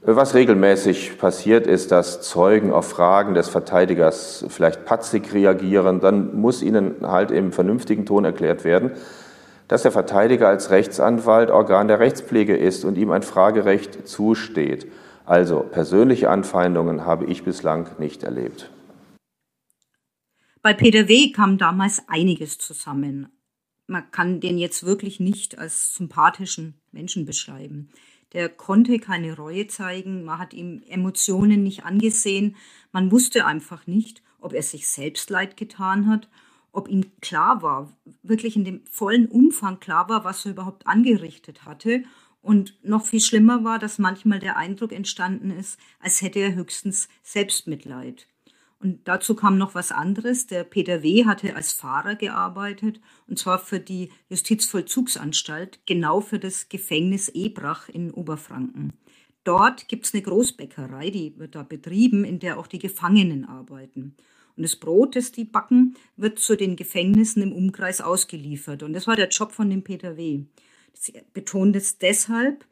Was 0.03 0.35
regelmäßig 0.35 1.19
passiert, 1.19 1.67
ist, 1.67 1.93
dass 1.93 2.23
Zeugen 2.23 2.73
auf 2.73 2.89
Fragen 2.89 3.35
des 3.35 3.49
Verteidigers 3.49 4.45
vielleicht 4.49 4.87
patzig 4.87 5.33
reagieren. 5.35 6.01
Dann 6.01 6.41
muss 6.41 6.63
ihnen 6.63 6.97
halt 7.03 7.31
im 7.31 7.53
vernünftigen 7.53 8.07
Ton 8.07 8.25
erklärt 8.25 8.65
werden, 8.65 8.93
dass 9.69 9.83
der 9.83 9.93
Verteidiger 9.93 10.49
als 10.49 10.71
Rechtsanwalt 10.71 11.51
Organ 11.51 11.87
der 11.87 12.01
Rechtspflege 12.01 12.57
ist 12.57 12.85
und 12.85 12.97
ihm 12.99 13.13
ein 13.13 13.23
Fragerecht 13.23 14.09
zusteht. 14.09 14.91
Also 15.31 15.61
persönliche 15.61 16.29
Anfeindungen 16.29 17.07
habe 17.07 17.25
ich 17.27 17.45
bislang 17.45 17.89
nicht 18.01 18.25
erlebt. 18.25 18.71
Bei 20.61 20.75
Peter 20.75 21.07
W. 21.07 21.31
kam 21.31 21.57
damals 21.57 22.03
einiges 22.09 22.59
zusammen. 22.59 23.29
Man 23.87 24.11
kann 24.11 24.41
den 24.41 24.59
jetzt 24.59 24.85
wirklich 24.85 25.21
nicht 25.21 25.57
als 25.57 25.95
sympathischen 25.95 26.81
Menschen 26.91 27.27
beschreiben 27.27 27.91
der 28.33 28.49
konnte 28.49 28.99
keine 28.99 29.37
Reue 29.37 29.67
zeigen, 29.67 30.25
man 30.25 30.39
hat 30.39 30.55
ihm 30.55 30.83
Emotionen 30.89 31.63
nicht 31.63 31.85
angesehen, 31.85 32.57
man 32.93 33.11
wusste 33.11 33.47
einfach 33.47 33.87
nicht, 33.87 34.23
ob 34.41 34.53
er 34.53 34.63
sich 34.63 34.89
selbst 34.89 35.31
leid 35.31 35.57
getan 35.57 36.09
hat, 36.09 36.29
ob 36.73 36.89
ihm 36.89 37.11
klar 37.21 37.63
war, 37.63 37.93
wirklich 38.23 38.57
in 38.57 38.65
dem 38.65 38.83
vollen 38.87 39.27
Umfang 39.27 39.81
klar 39.81 40.09
war, 40.09 40.25
was 40.25 40.45
er 40.45 40.53
überhaupt 40.53 40.87
angerichtet 40.87 41.65
hatte. 41.65 42.05
Und 42.43 42.79
noch 42.83 43.05
viel 43.05 43.21
schlimmer 43.21 43.65
war, 43.65 43.79
dass 43.79 43.99
manchmal 43.99 44.39
der 44.39 44.57
Eindruck 44.57 44.93
entstanden 44.93 45.51
ist, 45.51 45.79
als 45.99 46.23
hätte 46.23 46.39
er 46.39 46.55
höchstens 46.55 47.09
Selbstmitleid. 47.23 48.27
Und 48.79 49.07
dazu 49.07 49.35
kam 49.35 49.59
noch 49.59 49.75
was 49.75 49.93
anderes. 49.93 50.47
Der 50.47 50.65
Peter 50.65 51.03
W. 51.03 51.27
hatte 51.27 51.55
als 51.55 51.73
Fahrer 51.73 52.15
gearbeitet, 52.15 53.01
und 53.27 53.39
zwar 53.39 53.59
für 53.59 53.79
die 53.79 54.11
Justizvollzugsanstalt, 54.31 55.81
genau 55.85 56.23
für 56.23 56.39
das 56.39 56.71
Gefängnis 56.71 57.29
Ebrach 57.29 57.91
in 57.91 58.11
Oberfranken. 58.11 58.95
Dort 59.45 59.89
gibt's 59.89 60.15
eine 60.15 60.23
Großbäckerei, 60.23 61.11
die 61.11 61.39
wird 61.39 61.55
da 61.55 61.63
betrieben, 61.63 62.25
in 62.25 62.39
der 62.39 62.59
auch 62.59 62.67
die 62.67 62.79
Gefangenen 62.79 63.45
arbeiten. 63.45 64.17
Und 64.57 64.63
das 64.63 64.77
Brot, 64.77 65.15
das 65.15 65.33
die 65.33 65.45
backen, 65.45 65.95
wird 66.17 66.39
zu 66.39 66.57
den 66.57 66.77
Gefängnissen 66.77 67.43
im 67.43 67.53
Umkreis 67.53 68.01
ausgeliefert. 68.01 68.83
Und 68.83 68.95
das 68.95 69.07
war 69.07 69.17
der 69.17 69.29
Job 69.29 69.53
von 69.53 69.69
dem 69.69 69.85
Peter 69.85 70.17
W. 70.17 70.45
Das 70.93 71.13
betont 71.33 71.77
es 71.77 71.99
deshalb, 71.99 72.65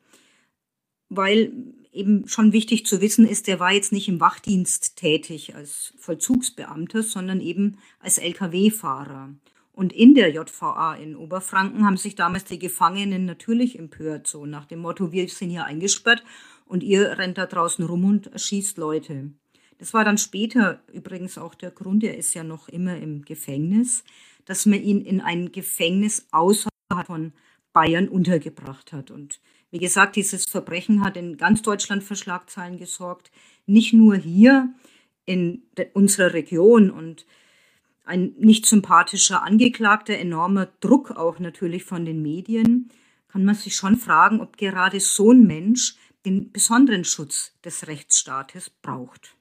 weil 1.09 1.53
eben 1.93 2.29
schon 2.29 2.53
wichtig 2.53 2.87
zu 2.87 3.01
wissen 3.01 3.27
ist, 3.27 3.47
der 3.47 3.61
war 3.61 3.73
jetzt 3.73 3.93
nicht 3.93 4.09
im 4.09 4.21
Wachdienst 4.21 4.97
tätig 4.97 5.55
als 5.55 5.95
Vollzugsbeamter, 5.99 7.03
sondern 7.03 7.41
eben 7.41 7.79
als 7.99 8.19
Lkw-Fahrer. 8.19 9.35
Und 9.73 9.93
in 9.93 10.15
der 10.15 10.31
JVA 10.31 10.97
in 10.97 11.17
Oberfranken 11.17 11.87
haben 11.87 11.97
sich 11.97 12.17
damals 12.17 12.45
die 12.45 12.59
Gefangenen 12.59 13.25
natürlich 13.25 13.79
empört, 13.79 14.27
so 14.27 14.45
nach 14.45 14.67
dem 14.67 14.81
Motto, 14.81 15.13
wir 15.13 15.29
sind 15.29 15.51
hier 15.51 15.65
eingesperrt 15.65 16.25
und 16.67 16.83
ihr 16.83 17.17
rennt 17.17 17.39
da 17.39 17.47
draußen 17.47 17.85
rum 17.85 18.05
und 18.05 18.27
erschießt 18.27 18.77
Leute. 18.77 19.31
Das 19.79 19.95
war 19.95 20.05
dann 20.05 20.19
später 20.19 20.83
übrigens 20.93 21.39
auch 21.39 21.55
der 21.55 21.71
Grund, 21.71 22.03
er 22.03 22.17
ist 22.17 22.35
ja 22.35 22.43
noch 22.43 22.69
immer 22.69 22.97
im 22.99 23.25
Gefängnis, 23.25 24.03
dass 24.45 24.67
man 24.67 24.83
ihn 24.83 25.01
in 25.01 25.21
ein 25.21 25.53
Gefängnis 25.53 26.27
außerhalb 26.33 27.07
von 27.07 27.33
Bayern 27.79 28.09
untergebracht 28.09 28.93
hat. 28.93 29.13
Und 29.13 29.39
wie 29.71 29.79
gesagt, 29.79 30.17
dieses 30.17 30.47
Verbrechen 30.47 31.05
hat 31.05 31.17
in 31.17 31.37
ganz 31.37 31.63
Deutschland 31.63 32.03
für 32.03 32.17
Schlagzeilen 32.17 32.77
gesorgt. 32.77 33.31
Nicht 33.67 33.93
nur 33.93 34.17
hier 34.17 34.75
in 35.27 35.63
unserer 35.95 36.35
Region 36.35 36.91
und 36.91 37.25
ein 38.05 38.35
nicht 38.37 38.67
sympathischer 38.67 39.45
Angeklagter, 39.45 40.19
enormer 40.19 40.67
Druck 40.81 41.13
auch 41.13 41.39
natürlich 41.39 41.85
von 41.85 42.05
den 42.05 42.21
Medien, 42.21 42.91
kann 43.29 43.45
man 43.45 43.55
sich 43.55 43.77
schon 43.77 43.97
fragen, 43.97 44.41
ob 44.41 44.57
gerade 44.57 44.99
so 44.99 45.31
ein 45.31 45.47
Mensch 45.47 45.95
den 46.27 46.51
besonderen 46.51 47.05
Schutz 47.05 47.53
des 47.65 47.87
Rechtsstaates 47.87 48.71
braucht. 48.71 49.37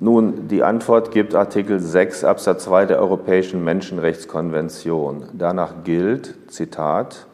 Nun, 0.00 0.48
die 0.48 0.64
Antwort 0.64 1.12
gibt 1.12 1.36
Artikel 1.36 1.78
6 1.78 2.24
Absatz 2.24 2.64
2 2.64 2.86
der 2.86 2.98
Europäischen 2.98 3.62
Menschenrechtskonvention. 3.62 5.26
Danach 5.34 5.84
gilt, 5.84 6.34
Zitat, 6.48 7.26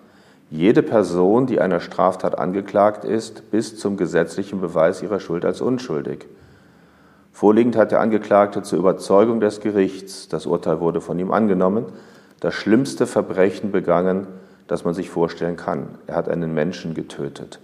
jede 0.50 0.82
Person, 0.82 1.46
die 1.46 1.58
einer 1.58 1.80
Straftat 1.80 2.38
angeklagt 2.38 3.04
ist, 3.04 3.50
bis 3.50 3.78
zum 3.78 3.96
gesetzlichen 3.96 4.60
Beweis 4.60 5.02
ihrer 5.02 5.20
Schuld 5.20 5.46
als 5.46 5.62
unschuldig. 5.62 6.26
Vorliegend 7.32 7.76
hat 7.76 7.92
der 7.92 8.00
Angeklagte 8.00 8.62
zur 8.62 8.78
Überzeugung 8.78 9.40
des 9.40 9.60
Gerichts, 9.60 10.28
das 10.28 10.44
Urteil 10.44 10.80
wurde 10.80 11.00
von 11.00 11.18
ihm 11.18 11.30
angenommen, 11.30 11.86
das 12.40 12.52
schlimmste 12.52 13.06
Verbrechen 13.06 13.72
begangen, 13.72 14.26
das 14.66 14.84
man 14.84 14.92
sich 14.92 15.08
vorstellen 15.08 15.56
kann. 15.56 15.98
Er 16.06 16.16
hat 16.16 16.28
einen 16.28 16.52
Menschen 16.52 16.92
getötet. 16.92 17.58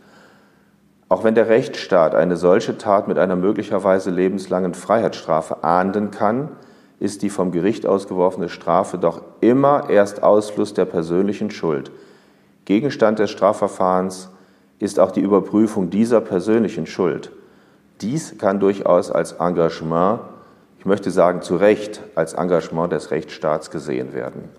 Auch 1.08 1.24
wenn 1.24 1.34
der 1.34 1.48
Rechtsstaat 1.48 2.14
eine 2.14 2.36
solche 2.36 2.78
Tat 2.78 3.08
mit 3.08 3.18
einer 3.18 3.36
möglicherweise 3.36 4.10
lebenslangen 4.10 4.74
Freiheitsstrafe 4.74 5.62
ahnden 5.62 6.10
kann, 6.10 6.50
ist 6.98 7.22
die 7.22 7.30
vom 7.30 7.52
Gericht 7.52 7.86
ausgeworfene 7.86 8.48
Strafe 8.48 8.98
doch 8.98 9.20
immer 9.40 9.90
erst 9.90 10.22
Ausfluss 10.22 10.74
der 10.74 10.84
persönlichen 10.84 11.50
Schuld– 11.50 11.90
Gegenstand 12.66 13.20
des 13.20 13.30
Strafverfahrens 13.30 14.28
ist 14.80 14.98
auch 14.98 15.12
die 15.12 15.20
Überprüfung 15.20 15.88
dieser 15.88 16.20
persönlichen 16.20 16.86
Schuld. 16.86 17.30
Dies 18.00 18.38
kann 18.38 18.58
durchaus 18.58 19.10
als 19.12 19.32
Engagement, 19.32 20.20
ich 20.78 20.84
möchte 20.84 21.12
sagen 21.12 21.42
zu 21.42 21.56
Recht, 21.56 22.02
als 22.16 22.34
Engagement 22.34 22.92
des 22.92 23.12
Rechtsstaats 23.12 23.70
gesehen 23.70 24.12
werden. 24.12 24.50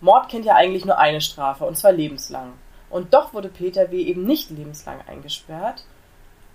Mord 0.00 0.28
kennt 0.28 0.44
ja 0.44 0.54
eigentlich 0.54 0.84
nur 0.84 0.96
eine 0.96 1.20
Strafe, 1.20 1.64
und 1.64 1.76
zwar 1.76 1.92
lebenslang. 1.92 2.52
Und 2.90 3.14
doch 3.14 3.34
wurde 3.34 3.48
Peter 3.48 3.90
W. 3.90 4.00
eben 4.00 4.24
nicht 4.24 4.50
lebenslang 4.50 5.00
eingesperrt, 5.06 5.84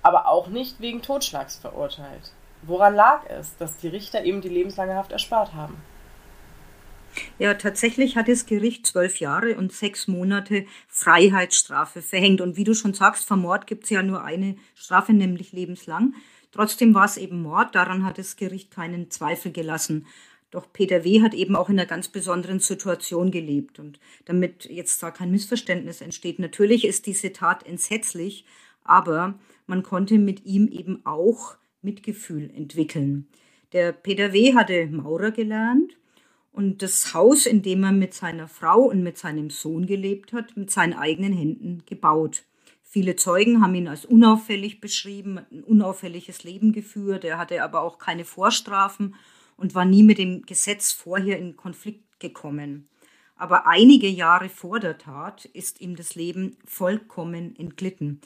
aber 0.01 0.27
auch 0.27 0.47
nicht 0.47 0.79
wegen 0.79 1.01
Totschlags 1.01 1.57
verurteilt. 1.57 2.31
Woran 2.63 2.95
lag 2.95 3.21
es, 3.27 3.57
dass 3.57 3.77
die 3.77 3.87
Richter 3.87 4.23
eben 4.23 4.41
die 4.41 4.49
lebenslange 4.49 4.95
Haft 4.95 5.11
erspart 5.11 5.53
haben? 5.53 5.81
Ja, 7.37 7.55
tatsächlich 7.55 8.15
hat 8.15 8.27
das 8.27 8.45
Gericht 8.45 8.87
zwölf 8.87 9.19
Jahre 9.19 9.55
und 9.55 9.73
sechs 9.73 10.07
Monate 10.07 10.65
Freiheitsstrafe 10.87 12.01
verhängt. 12.01 12.39
Und 12.39 12.55
wie 12.55 12.63
du 12.63 12.73
schon 12.73 12.93
sagst, 12.93 13.27
vor 13.27 13.37
Mord 13.37 13.67
gibt 13.67 13.85
es 13.85 13.89
ja 13.89 14.01
nur 14.03 14.23
eine 14.23 14.55
Strafe, 14.75 15.11
nämlich 15.13 15.51
lebenslang. 15.51 16.13
Trotzdem 16.51 16.93
war 16.93 17.05
es 17.05 17.17
eben 17.17 17.41
Mord, 17.41 17.75
daran 17.75 18.05
hat 18.05 18.17
das 18.17 18.35
Gericht 18.35 18.71
keinen 18.71 19.09
Zweifel 19.09 19.51
gelassen. 19.51 20.05
Doch 20.51 20.71
Peter 20.71 21.05
W. 21.05 21.21
hat 21.21 21.33
eben 21.33 21.55
auch 21.55 21.69
in 21.69 21.79
einer 21.79 21.87
ganz 21.87 22.09
besonderen 22.09 22.59
Situation 22.59 23.31
gelebt. 23.31 23.79
Und 23.79 23.99
damit 24.25 24.65
jetzt 24.65 25.01
da 25.01 25.09
kein 25.09 25.31
Missverständnis 25.31 26.01
entsteht, 26.01 26.39
natürlich 26.39 26.85
ist 26.85 27.05
diese 27.07 27.31
Tat 27.31 27.65
entsetzlich, 27.65 28.45
aber 28.83 29.39
man 29.65 29.81
konnte 29.81 30.17
mit 30.19 30.45
ihm 30.45 30.67
eben 30.67 31.05
auch 31.05 31.55
Mitgefühl 31.81 32.51
entwickeln. 32.53 33.27
Der 33.71 33.93
Peter 33.93 34.33
W. 34.33 34.53
hatte 34.53 34.87
Maurer 34.87 35.31
gelernt 35.31 35.97
und 36.51 36.81
das 36.81 37.13
Haus, 37.13 37.45
in 37.45 37.61
dem 37.61 37.83
er 37.83 37.93
mit 37.93 38.13
seiner 38.13 38.49
Frau 38.49 38.81
und 38.81 39.01
mit 39.01 39.17
seinem 39.17 39.49
Sohn 39.49 39.85
gelebt 39.85 40.33
hat, 40.33 40.57
mit 40.57 40.69
seinen 40.69 40.93
eigenen 40.93 41.31
Händen 41.31 41.83
gebaut. 41.85 42.43
Viele 42.83 43.15
Zeugen 43.15 43.61
haben 43.61 43.73
ihn 43.73 43.87
als 43.87 44.03
unauffällig 44.03 44.81
beschrieben, 44.81 45.39
ein 45.49 45.63
unauffälliges 45.63 46.43
Leben 46.43 46.73
geführt. 46.73 47.23
Er 47.23 47.37
hatte 47.37 47.63
aber 47.63 47.81
auch 47.83 47.99
keine 47.99 48.25
Vorstrafen 48.25 49.15
und 49.61 49.75
war 49.75 49.85
nie 49.85 50.03
mit 50.03 50.17
dem 50.17 50.41
Gesetz 50.41 50.91
vorher 50.91 51.37
in 51.37 51.55
Konflikt 51.55 52.19
gekommen. 52.19 52.89
Aber 53.35 53.67
einige 53.67 54.07
Jahre 54.07 54.49
vor 54.49 54.79
der 54.79 54.97
Tat 54.97 55.45
ist 55.45 55.81
ihm 55.81 55.95
das 55.95 56.15
Leben 56.15 56.57
vollkommen 56.65 57.55
entglitten. 57.55 58.21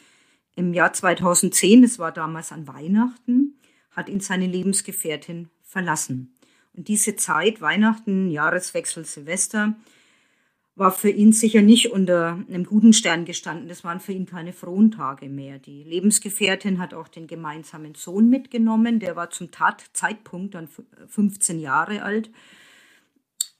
Im 0.55 0.73
Jahr 0.73 0.93
2010, 0.93 1.81
das 1.81 1.99
war 1.99 2.11
damals 2.11 2.51
an 2.51 2.67
Weihnachten, 2.67 3.59
hat 3.91 4.09
ihn 4.09 4.21
seine 4.21 4.47
Lebensgefährtin 4.47 5.49
verlassen. 5.61 6.35
Und 6.73 6.87
diese 6.87 7.15
Zeit, 7.17 7.61
Weihnachten, 7.61 8.29
Jahreswechsel, 8.29 9.05
Silvester, 9.05 9.75
war 10.75 10.91
für 10.91 11.09
ihn 11.09 11.31
sicher 11.31 11.61
nicht 11.61 11.91
unter 11.91 12.43
einem 12.49 12.65
guten 12.65 12.91
Stern 12.91 13.23
gestanden. 13.23 13.69
Das 13.69 13.85
waren 13.85 14.01
für 14.01 14.11
ihn 14.11 14.25
keine 14.25 14.51
frohen 14.51 14.91
Tage 14.91 15.29
mehr. 15.29 15.57
Die 15.57 15.83
Lebensgefährtin 15.83 16.79
hat 16.79 16.93
auch 16.93 17.07
den 17.07 17.27
gemeinsamen 17.27 17.95
Sohn 17.95 18.29
mitgenommen. 18.29 18.99
Der 18.99 19.15
war 19.15 19.29
zum 19.29 19.51
Tatzeitpunkt 19.51 20.53
dann 20.53 20.67
15 21.07 21.59
Jahre 21.61 22.03
alt. 22.03 22.29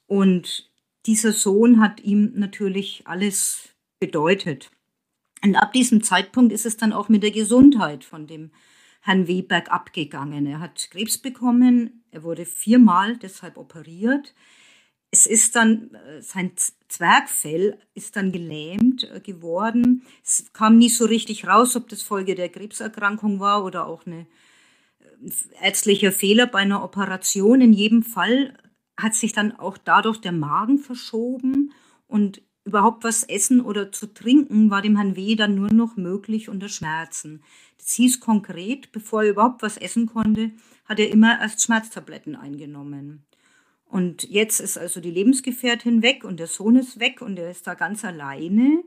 Und 0.07 0.69
dieser 1.05 1.31
Sohn 1.31 1.79
hat 1.79 2.01
ihm 2.01 2.33
natürlich 2.35 3.03
alles 3.05 3.69
bedeutet. 3.99 4.71
Und 5.41 5.55
ab 5.55 5.71
diesem 5.71 6.03
Zeitpunkt 6.03 6.51
ist 6.51 6.65
es 6.65 6.75
dann 6.75 6.91
auch 6.91 7.07
mit 7.07 7.23
der 7.23 7.31
Gesundheit 7.31 8.03
von 8.03 8.27
dem 8.27 8.51
Herrn 8.99 9.27
Weberg 9.27 9.71
abgegangen. 9.71 10.47
Er 10.47 10.59
hat 10.59 10.89
Krebs 10.91 11.17
bekommen, 11.17 12.03
er 12.11 12.23
wurde 12.23 12.43
viermal 12.45 13.17
deshalb 13.17 13.57
operiert. 13.57 14.33
Es 15.11 15.25
ist 15.25 15.55
dann, 15.55 15.93
äh, 15.93 16.21
sein 16.21 16.51
Zwergfell 16.87 17.79
ist 17.93 18.15
dann 18.15 18.31
gelähmt 18.31 19.09
äh, 19.09 19.19
geworden. 19.19 20.03
Es 20.23 20.51
kam 20.53 20.77
nie 20.77 20.89
so 20.89 21.05
richtig 21.05 21.47
raus, 21.47 21.75
ob 21.75 21.87
das 21.89 22.01
Folge 22.01 22.35
der 22.35 22.49
Krebserkrankung 22.49 23.39
war 23.39 23.63
oder 23.63 23.87
auch 23.87 24.05
ein 24.05 24.27
äh, 24.99 25.31
ärztlicher 25.61 26.11
Fehler 26.11 26.47
bei 26.47 26.59
einer 26.59 26.83
Operation. 26.83 27.61
In 27.61 27.73
jedem 27.73 28.03
Fall 28.03 28.57
hat 28.97 29.13
sich 29.13 29.33
dann 29.33 29.51
auch 29.53 29.77
dadurch 29.77 30.19
der 30.19 30.31
Magen 30.31 30.79
verschoben 30.79 31.73
und 32.07 32.41
überhaupt 32.65 33.03
was 33.03 33.23
essen 33.23 33.61
oder 33.61 33.91
zu 33.91 34.07
trinken 34.07 34.71
war 34.71 34.81
dem 34.81 34.97
Herrn 34.97 35.15
W. 35.15 35.35
dann 35.35 35.55
nur 35.55 35.71
noch 35.71 35.95
möglich 35.95 36.49
unter 36.49 36.67
Schmerzen. 36.67 37.43
Das 37.77 37.93
hieß 37.93 38.19
konkret, 38.19 38.91
bevor 38.91 39.23
er 39.23 39.29
überhaupt 39.29 39.61
was 39.61 39.77
essen 39.77 40.07
konnte, 40.07 40.51
hat 40.85 40.99
er 40.99 41.11
immer 41.11 41.39
erst 41.39 41.61
Schmerztabletten 41.61 42.35
eingenommen. 42.35 43.25
Und 43.85 44.23
jetzt 44.23 44.59
ist 44.59 44.77
also 44.77 44.99
die 44.99 45.11
Lebensgefährtin 45.11 46.01
weg 46.01 46.23
und 46.23 46.39
der 46.39 46.47
Sohn 46.47 46.75
ist 46.75 46.99
weg 46.99 47.21
und 47.21 47.37
er 47.37 47.51
ist 47.51 47.67
da 47.67 47.75
ganz 47.75 48.03
alleine. 48.03 48.83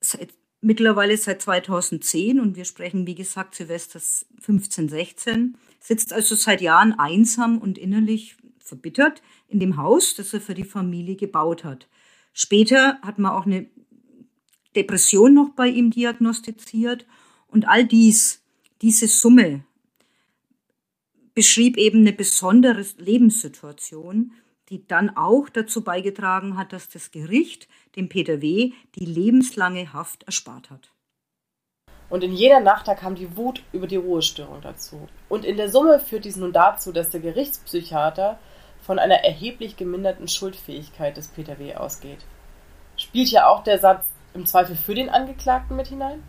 Seit, 0.00 0.30
mittlerweile 0.60 1.16
seit 1.16 1.42
2010 1.42 2.38
und 2.38 2.56
wir 2.56 2.64
sprechen, 2.64 3.06
wie 3.06 3.14
gesagt, 3.14 3.54
Silvesters 3.54 4.26
15, 4.40 4.88
16, 4.88 5.56
sitzt 5.80 6.12
also 6.12 6.34
seit 6.34 6.60
Jahren 6.60 6.98
einsam 6.98 7.58
und 7.58 7.78
innerlich 7.78 8.36
verbittert 8.58 9.22
in 9.48 9.60
dem 9.60 9.76
Haus, 9.76 10.14
das 10.14 10.34
er 10.34 10.40
für 10.40 10.54
die 10.54 10.64
Familie 10.64 11.16
gebaut 11.16 11.64
hat. 11.64 11.88
Später 12.32 12.98
hat 13.02 13.18
man 13.18 13.32
auch 13.32 13.46
eine 13.46 13.66
Depression 14.76 15.34
noch 15.34 15.50
bei 15.50 15.68
ihm 15.68 15.90
diagnostiziert 15.90 17.06
und 17.48 17.66
all 17.66 17.84
dies, 17.84 18.42
diese 18.82 19.08
Summe 19.08 19.64
beschrieb 21.38 21.76
eben 21.76 22.00
eine 22.00 22.12
besondere 22.12 22.84
Lebenssituation, 22.96 24.32
die 24.70 24.84
dann 24.88 25.16
auch 25.16 25.48
dazu 25.48 25.84
beigetragen 25.84 26.58
hat, 26.58 26.72
dass 26.72 26.88
das 26.88 27.12
Gericht 27.12 27.68
dem 27.94 28.08
Peter 28.08 28.42
W. 28.42 28.72
die 28.96 29.04
lebenslange 29.04 29.92
Haft 29.92 30.24
erspart 30.24 30.68
hat. 30.68 30.90
Und 32.10 32.24
in 32.24 32.34
jener 32.34 32.58
Nacht, 32.58 32.88
da 32.88 32.96
kam 32.96 33.14
die 33.14 33.36
Wut 33.36 33.62
über 33.72 33.86
die 33.86 33.94
Ruhestörung 33.94 34.62
dazu. 34.62 35.06
Und 35.28 35.44
in 35.44 35.56
der 35.56 35.68
Summe 35.68 36.00
führt 36.00 36.24
dies 36.24 36.34
nun 36.34 36.52
dazu, 36.52 36.90
dass 36.90 37.10
der 37.10 37.20
Gerichtspsychiater 37.20 38.40
von 38.80 38.98
einer 38.98 39.22
erheblich 39.22 39.76
geminderten 39.76 40.26
Schuldfähigkeit 40.26 41.16
des 41.16 41.28
Peter 41.28 41.60
W. 41.60 41.76
ausgeht. 41.76 42.26
Spielt 42.96 43.28
ja 43.28 43.46
auch 43.46 43.62
der 43.62 43.78
Satz 43.78 44.06
im 44.34 44.44
Zweifel 44.44 44.74
für 44.74 44.96
den 44.96 45.08
Angeklagten 45.08 45.76
mit 45.76 45.86
hinein? 45.86 46.20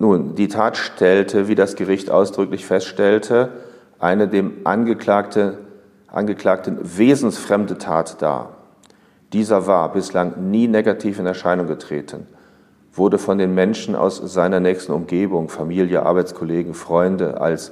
Nun, 0.00 0.34
die 0.34 0.48
Tat 0.48 0.78
stellte, 0.78 1.46
wie 1.46 1.54
das 1.54 1.76
Gericht 1.76 2.10
ausdrücklich 2.10 2.64
feststellte, 2.64 3.50
eine 3.98 4.28
dem 4.28 4.62
Angeklagte, 4.64 5.58
Angeklagten 6.06 6.78
wesensfremde 6.82 7.76
Tat 7.76 8.22
dar. 8.22 8.56
Dieser 9.34 9.66
war 9.66 9.92
bislang 9.92 10.50
nie 10.50 10.68
negativ 10.68 11.18
in 11.18 11.26
Erscheinung 11.26 11.66
getreten, 11.66 12.26
wurde 12.94 13.18
von 13.18 13.36
den 13.36 13.54
Menschen 13.54 13.94
aus 13.94 14.16
seiner 14.16 14.58
nächsten 14.58 14.92
Umgebung, 14.92 15.50
Familie, 15.50 16.02
Arbeitskollegen, 16.02 16.72
Freunde 16.72 17.38
als 17.38 17.70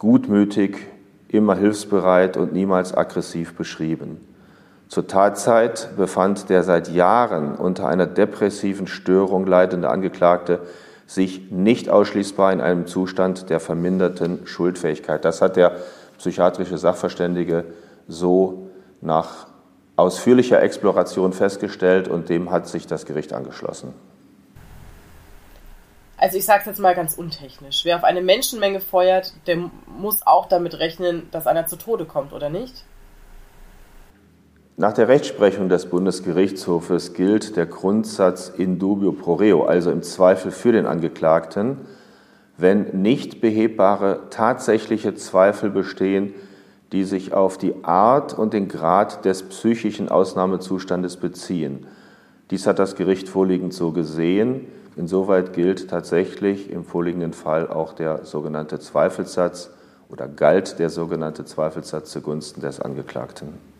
gutmütig, 0.00 0.76
immer 1.28 1.54
hilfsbereit 1.54 2.36
und 2.36 2.52
niemals 2.52 2.96
aggressiv 2.96 3.54
beschrieben. 3.54 4.20
Zur 4.88 5.06
Tatzeit 5.06 5.90
befand 5.96 6.50
der 6.50 6.64
seit 6.64 6.92
Jahren 6.92 7.54
unter 7.54 7.86
einer 7.86 8.06
depressiven 8.06 8.88
Störung 8.88 9.46
leidende 9.46 9.88
Angeklagte 9.88 10.58
sich 11.06 11.50
nicht 11.50 11.88
ausschließbar 11.88 12.52
in 12.52 12.60
einem 12.60 12.86
Zustand 12.86 13.50
der 13.50 13.60
verminderten 13.60 14.46
Schuldfähigkeit. 14.46 15.24
Das 15.24 15.42
hat 15.42 15.56
der 15.56 15.76
psychiatrische 16.18 16.78
Sachverständige 16.78 17.64
so 18.08 18.70
nach 19.00 19.46
ausführlicher 19.96 20.62
Exploration 20.62 21.32
festgestellt 21.32 22.08
und 22.08 22.28
dem 22.28 22.50
hat 22.50 22.66
sich 22.68 22.86
das 22.86 23.06
Gericht 23.06 23.32
angeschlossen. 23.32 23.94
Also 26.16 26.38
ich 26.38 26.46
sage 26.46 26.60
es 26.60 26.66
jetzt 26.66 26.78
mal 26.78 26.94
ganz 26.94 27.14
untechnisch. 27.14 27.84
Wer 27.84 27.96
auf 27.96 28.04
eine 28.04 28.22
Menschenmenge 28.22 28.80
feuert, 28.80 29.34
der 29.46 29.70
muss 29.86 30.26
auch 30.26 30.46
damit 30.46 30.78
rechnen, 30.78 31.28
dass 31.30 31.46
einer 31.46 31.66
zu 31.66 31.76
Tode 31.76 32.06
kommt, 32.06 32.32
oder 32.32 32.48
nicht? 32.48 32.84
Nach 34.76 34.92
der 34.92 35.06
Rechtsprechung 35.06 35.68
des 35.68 35.86
Bundesgerichtshofes 35.86 37.12
gilt 37.12 37.56
der 37.56 37.66
Grundsatz 37.66 38.48
in 38.48 38.80
dubio 38.80 39.12
pro 39.12 39.34
reo, 39.34 39.62
also 39.62 39.92
im 39.92 40.02
Zweifel 40.02 40.50
für 40.50 40.72
den 40.72 40.86
Angeklagten, 40.86 41.78
wenn 42.58 43.00
nicht 43.00 43.40
behebbare 43.40 44.22
tatsächliche 44.30 45.14
Zweifel 45.14 45.70
bestehen, 45.70 46.34
die 46.90 47.04
sich 47.04 47.32
auf 47.32 47.56
die 47.56 47.84
Art 47.84 48.36
und 48.36 48.52
den 48.52 48.66
Grad 48.66 49.24
des 49.24 49.44
psychischen 49.44 50.08
Ausnahmezustandes 50.08 51.18
beziehen. 51.18 51.86
Dies 52.50 52.66
hat 52.66 52.80
das 52.80 52.96
Gericht 52.96 53.28
vorliegend 53.28 53.72
so 53.72 53.92
gesehen. 53.92 54.66
Insoweit 54.96 55.52
gilt 55.52 55.88
tatsächlich 55.88 56.68
im 56.70 56.84
vorliegenden 56.84 57.32
Fall 57.32 57.68
auch 57.68 57.92
der 57.92 58.24
sogenannte 58.24 58.80
Zweifelssatz 58.80 59.70
oder 60.08 60.26
galt 60.26 60.80
der 60.80 60.90
sogenannte 60.90 61.44
Zweifelssatz 61.44 62.10
zugunsten 62.10 62.60
des 62.60 62.80
Angeklagten. 62.80 63.73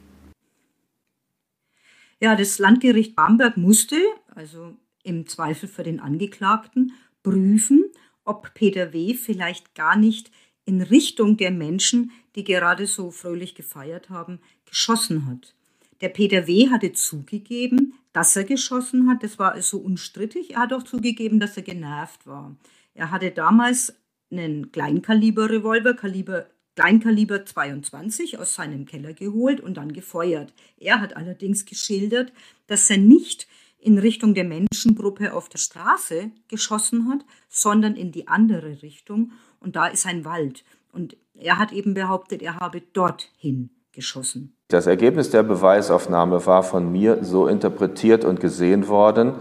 Ja, 2.25 2.37
das 2.37 2.59
Landgericht 2.59 3.15
Bamberg 3.15 3.59
musste, 3.59 3.97
also 4.35 4.75
im 5.03 5.27
Zweifel 5.27 5.69
für 5.69 5.83
den 5.83 6.01
Angeklagten, 6.01 6.95
prüfen, 7.23 7.85
ob 8.25 8.55
Peter 8.55 8.95
W. 8.95 9.13
vielleicht 9.13 9.75
gar 9.75 9.95
nicht 9.95 10.31
in 10.65 10.81
Richtung 10.81 11.37
der 11.37 11.51
Menschen, 11.51 12.13
die 12.35 12.43
gerade 12.43 12.87
so 12.87 13.11
fröhlich 13.11 13.55
gefeiert 13.55 14.09
haben, 14.09 14.41
geschossen 14.65 15.27
hat. 15.27 15.55
Der 16.01 16.09
Peter 16.09 16.47
W. 16.47 16.71
hatte 16.71 16.95
zugegeben, 16.95 17.93
dass 18.15 18.35
er 18.37 18.45
geschossen 18.45 19.07
hat. 19.07 19.23
Das 19.23 19.39
war 19.39 19.53
also 19.53 19.77
unstrittig. 19.77 20.53
Er 20.55 20.61
hat 20.61 20.73
auch 20.73 20.85
zugegeben, 20.85 21.41
dass 21.41 21.59
er 21.59 21.63
genervt 21.63 22.27
war. 22.27 22.57
Er 22.95 23.11
hatte 23.11 23.33
damals 23.33 23.99
einen 24.31 24.73
Kleinkaliber-Revolver, 24.73 25.93
Kaliber 25.93 26.47
Kleinkaliber 26.77 27.45
22 27.45 28.39
aus 28.39 28.55
seinem 28.55 28.87
Keller 28.87 29.13
geholt 29.13 29.61
und 29.61 29.77
dann 29.77 29.93
gefeuert. 29.93 30.53
Er 30.79 31.01
hat 31.01 31.17
allerdings 31.17 31.65
geschildert, 31.65 32.33
dass 32.67 32.91
er 32.91 32.99
nicht 32.99 33.47
in 33.79 33.99
Richtung 33.99 34.35
der 34.35 34.45
Menschengruppe 34.45 35.35
auf 35.35 35.49
der 35.49 35.59
Straße 35.59 36.31
geschossen 36.49 37.09
hat, 37.09 37.25
sondern 37.49 37.95
in 37.95 38.13
die 38.13 38.29
andere 38.29 38.83
Richtung. 38.83 39.33
Und 39.61 39.77
da 39.77 39.87
ist 39.87 40.07
ein 40.07 40.25
Wald. 40.25 40.65
Und 40.91 41.17
er 41.35 41.59
hat 41.59 41.73
eben 41.73 41.95
behauptet, 41.95 42.43
er 42.43 42.61
habe 42.61 42.81
dorthin 42.81 43.71
geschossen. 43.93 44.57
Das 44.69 44.87
Ergebnis 44.87 45.31
der 45.31 45.43
Beweisaufnahme 45.43 46.45
war 46.47 46.63
von 46.63 46.91
mir 46.91 47.23
so 47.23 47.47
interpretiert 47.47 48.25
und 48.25 48.41
gesehen 48.41 48.89
worden, 48.89 49.35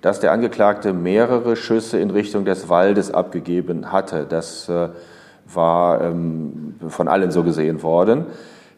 dass 0.00 0.20
der 0.20 0.32
Angeklagte 0.32 0.92
mehrere 0.92 1.54
Schüsse 1.56 1.98
in 1.98 2.10
Richtung 2.10 2.44
des 2.44 2.68
Waldes 2.68 3.10
abgegeben 3.10 3.92
hatte. 3.92 4.26
Das 4.26 4.68
äh, 4.68 4.88
war 5.54 6.00
ähm, 6.00 6.74
von 6.88 7.08
allen 7.08 7.30
so 7.30 7.42
gesehen 7.42 7.82
worden, 7.82 8.26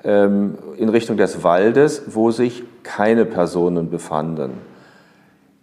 ähm, 0.05 0.59
in 0.77 0.89
Richtung 0.89 1.17
des 1.17 1.45
Waldes, 1.45 2.03
wo 2.09 2.31
sich 2.31 2.65
keine 2.83 3.25
Personen 3.25 3.91
befanden. 3.91 4.53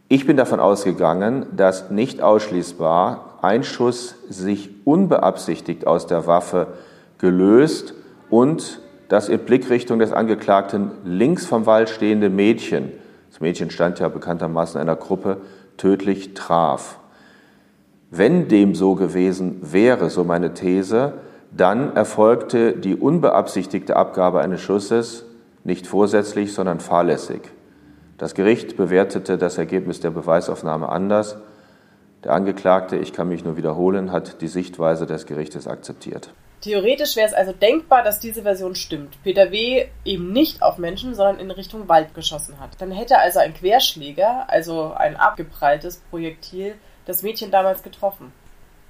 Ich 0.08 0.26
bin 0.26 0.38
davon 0.38 0.60
ausgegangen, 0.60 1.45
dass 1.56 1.91
nicht 1.91 2.22
ausschließbar 2.22 3.39
ein 3.41 3.63
Schuss 3.63 4.15
sich 4.28 4.69
unbeabsichtigt 4.86 5.86
aus 5.86 6.08
der 6.08 6.26
Waffe 6.26 6.67
gelöst 7.19 7.93
und 8.30 8.82
das 9.08 9.30
in 9.30 9.39
Blickrichtung 9.39 10.00
des 10.00 10.12
Angeklagten 10.12 10.91
links 11.04 11.45
vom 11.45 11.65
Wald 11.65 11.89
stehende 11.89 12.30
Mädchen, 12.30 12.91
das 13.30 13.39
Mädchen 13.39 13.69
stand 13.69 14.00
ja 14.00 14.10
bekanntermaßen 14.10 14.82
in 14.82 14.88
einer 14.88 14.98
Gruppe, 14.98 15.38
tödlich 15.78 16.34
traf. 16.34 17.00
Wenn 18.12 18.48
dem 18.48 18.74
so 18.74 18.95
gewesen 18.95 19.60
wäre, 19.62 20.10
so 20.10 20.24
meine 20.24 20.56
These, 20.56 21.13
dann 21.52 21.95
erfolgte 21.95 22.74
die 22.74 22.95
unbeabsichtigte 22.95 23.95
Abgabe 23.95 24.41
eines 24.41 24.62
Schusses 24.62 25.26
nicht 25.63 25.86
vorsätzlich, 25.86 26.54
sondern 26.54 26.80
fahrlässig. 26.80 27.41
Das 28.17 28.34
Gericht 28.34 28.78
bewertete 28.78 29.38
das 29.38 29.58
Ergebnis 29.58 30.00
der 30.00 30.10
Beweisaufnahme 30.10 30.89
anders. 30.89 31.38
Der 32.24 32.34
Angeklagte, 32.34 32.98
ich 32.98 33.13
kann 33.13 33.30
mich 33.30 33.45
nur 33.45 33.58
wiederholen, 33.58 34.12
hat 34.12 34.41
die 34.41 34.48
Sichtweise 34.48 35.06
des 35.06 35.26
Gerichtes 35.26 35.67
akzeptiert. 35.67 36.34
Theoretisch 36.62 37.15
wäre 37.15 37.28
es 37.28 37.34
also 37.34 37.54
denkbar, 37.54 38.04
dass 38.04 38.19
diese 38.19 38.41
Version 38.41 38.76
stimmt. 38.76 39.22
Peter 39.24 39.52
W. 39.52 39.86
eben 40.04 40.34
nicht 40.34 40.62
auf 40.62 40.78
Menschen, 40.78 41.13
sondern 41.13 41.39
in 41.39 41.52
Richtung 41.52 41.88
Wald 41.88 42.13
geschossen 42.13 42.60
hat. 42.60 42.72
Dann 42.80 42.91
hätte 42.91 43.19
also 43.19 43.39
ein 43.39 43.54
Querschläger, 43.54 44.50
also 44.50 44.91
ein 44.93 45.15
abgepralltes 45.15 46.02
Projektil, 46.10 46.74
das 47.10 47.24
Mädchen 47.24 47.52
damals 47.52 47.82
getroffen. 47.84 48.32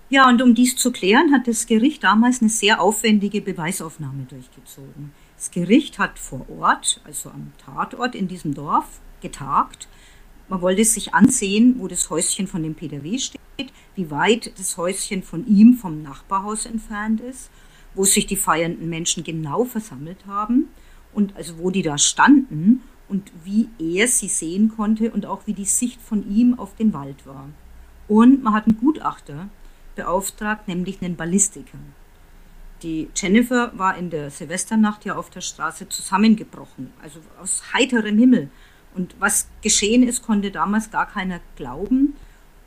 Ja, 0.09 0.27
und 0.27 0.41
um 0.41 0.53
dies 0.53 0.75
zu 0.75 0.91
klären, 0.91 1.31
hat 1.31 1.47
das 1.47 1.67
Gericht 1.67 2.03
damals 2.03 2.41
eine 2.41 2.49
sehr 2.49 2.81
aufwendige 2.81 3.41
Beweisaufnahme 3.41 4.23
durchgezogen. 4.23 5.13
Das 5.37 5.51
Gericht 5.51 5.99
hat 5.99 6.19
vor 6.19 6.45
Ort, 6.49 6.99
also 7.05 7.29
am 7.29 7.53
Tatort 7.63 8.15
in 8.15 8.27
diesem 8.27 8.53
Dorf, 8.53 8.99
getagt. 9.21 9.87
Man 10.49 10.61
wollte 10.61 10.83
sich 10.83 11.13
ansehen, 11.13 11.75
wo 11.77 11.87
das 11.87 12.09
Häuschen 12.09 12.47
von 12.47 12.63
dem 12.63 12.75
Peter 12.75 13.03
W. 13.03 13.17
steht, 13.19 13.39
wie 13.95 14.09
weit 14.09 14.57
das 14.57 14.77
Häuschen 14.77 15.23
von 15.23 15.47
ihm 15.47 15.75
vom 15.75 16.01
Nachbarhaus 16.01 16.65
entfernt 16.65 17.21
ist, 17.21 17.49
wo 17.93 18.03
sich 18.03 18.25
die 18.25 18.35
feiernden 18.35 18.89
Menschen 18.89 19.23
genau 19.23 19.63
versammelt 19.63 20.25
haben 20.27 20.69
und 21.13 21.35
also 21.37 21.59
wo 21.59 21.69
die 21.69 21.83
da 21.83 21.97
standen 21.97 22.81
und 23.07 23.31
wie 23.43 23.69
er 23.79 24.07
sie 24.07 24.27
sehen 24.27 24.73
konnte 24.75 25.11
und 25.11 25.25
auch 25.25 25.45
wie 25.45 25.53
die 25.53 25.65
Sicht 25.65 26.01
von 26.01 26.29
ihm 26.29 26.57
auf 26.57 26.75
den 26.75 26.93
Wald 26.93 27.25
war. 27.25 27.47
Und 28.09 28.43
man 28.43 28.53
hat 28.53 28.67
einen 28.67 28.77
Gutachter 28.77 29.47
beauftragt, 29.95 30.67
nämlich 30.67 31.01
einen 31.01 31.15
Ballistiker. 31.15 31.77
Die 32.81 33.09
Jennifer 33.15 33.71
war 33.77 33.97
in 33.97 34.09
der 34.09 34.31
Silvesternacht 34.31 35.05
ja 35.05 35.15
auf 35.15 35.29
der 35.29 35.41
Straße 35.41 35.87
zusammengebrochen, 35.87 36.91
also 37.01 37.19
aus 37.41 37.61
heiterem 37.73 38.17
Himmel. 38.17 38.49
Und 38.95 39.15
was 39.19 39.47
geschehen 39.61 40.03
ist, 40.03 40.23
konnte 40.23 40.49
damals 40.49 40.89
gar 40.89 41.05
keiner 41.05 41.39
glauben 41.55 42.15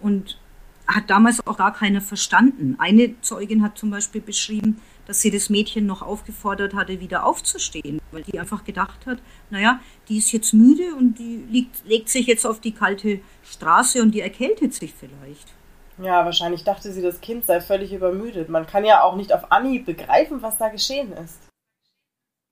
und 0.01 0.39
hat 0.87 1.11
damals 1.11 1.45
auch 1.47 1.57
gar 1.57 1.73
keiner 1.73 2.01
verstanden. 2.01 2.77
Eine 2.79 3.21
Zeugin 3.23 3.63
hat 3.63 3.79
zum 3.79 3.91
Beispiel 3.91 4.21
beschrieben, 4.21 4.81
dass 5.07 5.21
sie 5.21 5.31
das 5.31 5.51
Mädchen 5.51 5.87
noch 5.87 6.03
aufgefordert 6.03 6.75
hatte, 6.75 7.01
wieder 7.01 7.27
aufzustehen, 7.27 8.01
weil 8.11 8.23
die 8.23 8.39
einfach 8.39 8.65
gedacht 8.65 9.07
hat, 9.07 9.19
naja, 9.51 9.81
die 10.09 10.19
ist 10.19 10.33
jetzt 10.33 10.55
müde 10.55 10.95
und 10.95 11.19
die 11.19 11.45
liegt, 11.51 11.85
legt 11.87 12.09
sich 12.09 12.27
jetzt 12.27 12.47
auf 12.47 12.61
die 12.61 12.73
kalte 12.73 13.21
Straße 13.43 14.01
und 14.03 14.13
die 14.13 14.21
erkältet 14.21 14.75
sich 14.75 14.93
vielleicht. 14.95 15.55
Ja, 15.99 16.25
wahrscheinlich 16.25 16.65
dachte 16.65 16.93
sie, 16.93 17.03
das 17.03 17.21
Kind 17.21 17.45
sei 17.47 17.61
völlig 17.61 17.93
übermüdet. 17.93 18.49
Man 18.49 18.67
kann 18.67 18.85
ja 18.85 19.03
auch 19.03 19.17
nicht 19.17 19.33
auf 19.33 19.53
Anhieb 19.53 19.87
begreifen, 19.87 20.43
was 20.43 20.59
da 20.59 20.69
geschehen 20.69 21.13
ist. 21.13 21.39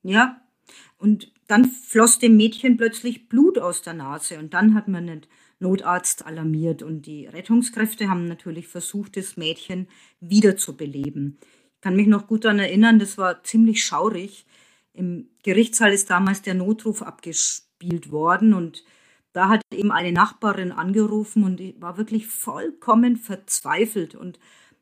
Ja, 0.03 0.41
und 0.99 1.33
dann 1.47 1.65
floss 1.65 2.19
dem 2.19 2.37
Mädchen 2.37 2.77
plötzlich 2.77 3.29
Blut 3.29 3.59
aus 3.59 3.83
der 3.83 3.95
Nase 3.95 4.39
und 4.39 4.55
dann 4.55 4.75
hat 4.75 4.89
man 4.89 5.07
den 5.07 5.27
Notarzt 5.59 6.25
alarmiert 6.27 6.83
und 6.83 7.03
die 7.03 7.27
Rettungskräfte 7.27 8.09
haben 8.09 8.27
natürlich 8.27 8.69
versucht, 8.69 9.17
das 9.17 9.37
Mädchen 9.37 9.89
wiederzubeleben. 10.21 11.39
Ich 11.81 11.83
kann 11.83 11.97
mich 11.97 12.09
noch 12.09 12.27
gut 12.27 12.45
daran 12.45 12.59
erinnern, 12.59 12.99
das 12.99 13.17
war 13.17 13.43
ziemlich 13.43 13.83
schaurig. 13.83 14.45
Im 14.93 15.31
Gerichtssaal 15.43 15.95
ist 15.95 16.11
damals 16.11 16.43
der 16.43 16.53
Notruf 16.53 17.01
abgespielt 17.01 18.13
worden 18.13 18.53
und 18.53 18.85
da 19.33 19.49
hat 19.49 19.63
eben 19.73 19.91
eine 19.91 20.13
Nachbarin 20.13 20.73
angerufen 20.73 21.43
und 21.43 21.59
war 21.81 21.97
wirklich 21.97 22.27
vollkommen 22.27 23.17
verzweifelt 23.17 24.15
und 24.15 24.39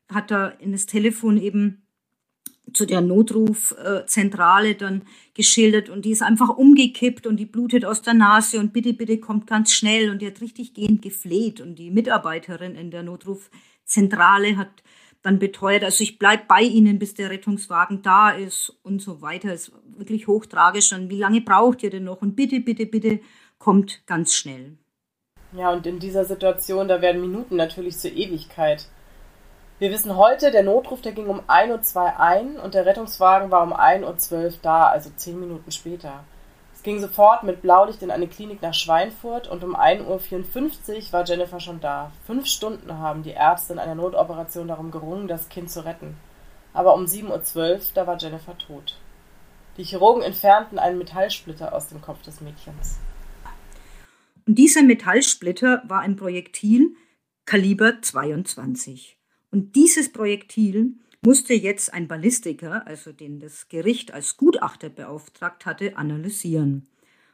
hat 0.09 0.29
da 0.29 0.49
in 0.49 0.73
das 0.73 0.87
Telefon 0.87 1.37
eben 1.37 1.83
zu 2.73 2.85
der 2.85 2.99
Notrufzentrale 2.99 4.75
dann 4.75 5.03
geschildert 5.33 5.87
und 5.87 6.03
die 6.03 6.11
ist 6.11 6.21
einfach 6.21 6.49
umgekippt 6.49 7.25
und 7.27 7.37
die 7.37 7.45
blutet 7.45 7.85
aus 7.85 8.01
der 8.01 8.13
Nase 8.13 8.59
und 8.59 8.73
bitte, 8.73 8.91
bitte 8.91 9.19
kommt 9.21 9.47
ganz 9.47 9.71
schnell 9.71 10.09
und 10.09 10.21
die 10.21 10.27
hat 10.27 10.41
richtig 10.41 10.73
gehend 10.73 11.01
gefleht 11.01 11.61
und 11.61 11.75
die 11.75 11.91
Mitarbeiterin 11.91 12.75
in 12.75 12.91
der 12.91 13.03
Notrufzentrale 13.03 14.57
hat 14.57 14.83
dann 15.21 15.39
beteuert, 15.39 15.83
also 15.83 16.03
ich 16.03 16.17
bleibe 16.17 16.43
bei 16.47 16.61
Ihnen, 16.61 16.97
bis 16.97 17.13
der 17.13 17.29
Rettungswagen 17.29 18.01
da 18.01 18.29
ist 18.29 18.73
und 18.83 19.01
so 19.01 19.21
weiter. 19.21 19.53
Es 19.53 19.67
ist 19.67 19.73
wirklich 19.97 20.27
hochtragisch. 20.27 20.93
Und 20.93 21.09
wie 21.09 21.19
lange 21.19 21.41
braucht 21.41 21.83
ihr 21.83 21.89
denn 21.89 22.05
noch? 22.05 22.21
Und 22.21 22.35
bitte, 22.35 22.61
bitte, 22.61 22.85
bitte 22.85 23.19
kommt 23.57 24.05
ganz 24.05 24.33
schnell. 24.33 24.77
Ja, 25.51 25.71
und 25.71 25.85
in 25.85 25.99
dieser 25.99 26.25
Situation, 26.25 26.87
da 26.87 27.01
werden 27.01 27.21
Minuten 27.21 27.55
natürlich 27.55 27.97
zur 27.97 28.11
Ewigkeit. 28.11 28.87
Wir 29.79 29.91
wissen 29.91 30.15
heute, 30.15 30.51
der 30.51 30.63
Notruf, 30.63 31.01
der 31.01 31.13
ging 31.13 31.27
um 31.27 31.41
1.02 31.41 31.95
Uhr 31.95 32.19
ein 32.19 32.57
und 32.57 32.73
der 32.73 32.85
Rettungswagen 32.85 33.49
war 33.49 33.63
um 33.63 33.73
1.12 33.73 34.33
Uhr 34.33 34.53
da, 34.61 34.87
also 34.87 35.09
zehn 35.15 35.39
Minuten 35.39 35.71
später. 35.71 36.23
Es 36.79 36.83
ging 36.83 37.01
sofort 37.01 37.43
mit 37.43 37.61
Blaulicht 37.61 38.01
in 38.03 38.09
eine 38.09 38.29
Klinik 38.29 38.61
nach 38.61 38.73
Schweinfurt 38.73 39.49
und 39.49 39.65
um 39.65 39.75
1.54 39.75 40.07
Uhr 40.07 41.11
war 41.11 41.25
Jennifer 41.25 41.59
schon 41.59 41.81
da. 41.81 42.13
Fünf 42.25 42.45
Stunden 42.45 42.99
haben 42.99 43.21
die 43.21 43.31
Ärzte 43.31 43.73
in 43.73 43.79
einer 43.79 43.95
Notoperation 43.95 44.69
darum 44.69 44.89
gerungen, 44.89 45.27
das 45.27 45.49
Kind 45.49 45.69
zu 45.69 45.83
retten. 45.83 46.15
Aber 46.71 46.93
um 46.93 47.03
7.12 47.03 47.57
Uhr, 47.57 47.79
da 47.95 48.07
war 48.07 48.17
Jennifer 48.17 48.57
tot. 48.57 48.97
Die 49.75 49.83
Chirurgen 49.83 50.23
entfernten 50.23 50.79
einen 50.79 50.97
Metallsplitter 50.97 51.73
aus 51.73 51.89
dem 51.89 52.01
Kopf 52.01 52.21
des 52.21 52.39
Mädchens. 52.39 52.97
Und 54.47 54.55
dieser 54.55 54.81
Metallsplitter 54.81 55.83
war 55.85 55.99
ein 55.99 56.15
Projektil 56.15 56.95
Kaliber 57.45 58.01
22. 58.01 59.17
Und 59.51 59.75
dieses 59.75 60.13
Projektil 60.13 60.93
musste 61.21 61.53
jetzt 61.53 61.93
ein 61.93 62.07
Ballistiker, 62.07 62.87
also 62.87 63.11
den 63.11 63.39
das 63.39 63.67
Gericht 63.69 64.13
als 64.13 64.37
Gutachter 64.37 64.89
beauftragt 64.89 65.65
hatte, 65.65 65.97
analysieren. 65.97 66.87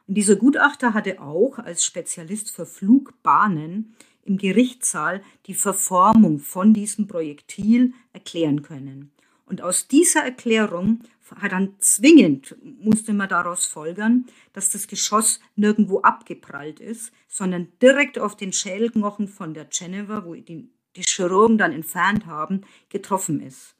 Und 0.07 0.15
dieser 0.15 0.35
Gutachter 0.35 0.93
hatte 0.93 1.21
auch 1.21 1.59
als 1.59 1.83
Spezialist 1.83 2.51
für 2.51 2.65
Flugbahnen 2.65 3.95
im 4.23 4.37
Gerichtssaal 4.37 5.21
die 5.45 5.53
Verformung 5.53 6.39
von 6.39 6.73
diesem 6.73 7.07
Projektil 7.07 7.93
erklären 8.13 8.63
können. 8.63 9.11
Und 9.45 9.61
aus 9.61 9.87
dieser 9.87 10.23
Erklärung 10.23 11.01
hat 11.41 11.51
dann 11.51 11.75
zwingend, 11.79 12.55
musste 12.63 13.13
man 13.13 13.29
daraus 13.29 13.65
folgern, 13.65 14.25
dass 14.53 14.71
das 14.71 14.87
Geschoss 14.87 15.39
nirgendwo 15.55 16.01
abgeprallt 16.01 16.79
ist, 16.79 17.11
sondern 17.27 17.67
direkt 17.81 18.17
auf 18.17 18.35
den 18.35 18.53
Schädelknochen 18.53 19.27
von 19.27 19.53
der 19.53 19.67
Jennifer, 19.71 20.25
wo 20.25 20.33
die 20.35 20.69
die 20.95 21.03
Chirurgen 21.03 21.57
dann 21.57 21.71
entfernt 21.71 22.25
haben, 22.25 22.61
getroffen 22.89 23.41
ist. 23.41 23.74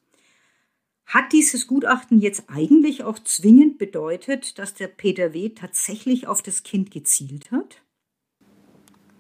Hat 1.06 1.32
dieses 1.32 1.68
Gutachten 1.68 2.20
jetzt 2.20 2.44
eigentlich 2.54 3.04
auch 3.04 3.20
zwingend 3.20 3.78
bedeutet, 3.78 4.58
dass 4.58 4.74
der 4.74 4.88
Peter 4.88 5.34
W. 5.34 5.50
tatsächlich 5.50 6.28
auf 6.28 6.42
das 6.42 6.64
Kind 6.64 6.92
gezielt 6.92 7.52
hat? 7.52 7.82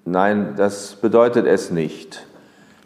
Nein, 0.03 0.55
das 0.55 0.95
bedeutet 0.95 1.45
es 1.45 1.71
nicht. 1.71 2.27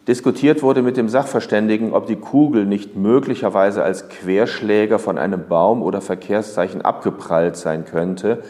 Diskutiert 0.08 0.64
wurde 0.64 0.82
mit 0.82 0.98
dem 0.98 1.10
Sachverständigen, 1.10 1.94
ob 1.94 2.08
die 2.08 2.16
Kugel 2.16 2.66
nicht 2.66 2.96
möglicherweise 2.96 3.84
als 3.84 4.10
Querschläger 4.10 5.00
von 5.00 5.18
einem 5.18 5.48
Baum 5.48 5.82
oder 5.82 6.02
Verkehrszeichen 6.02 6.82
abgeprallt 6.82 7.58
sein 7.58 7.86
könnte. 7.86 8.44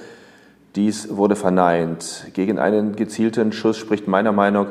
Dies 0.76 1.16
wurde 1.16 1.36
verneint. 1.36 2.28
Gegen 2.34 2.60
einen 2.60 2.96
gezielten 2.96 3.52
Schuss 3.52 3.78
spricht 3.78 4.08
meiner 4.08 4.32
Meinung 4.32 4.68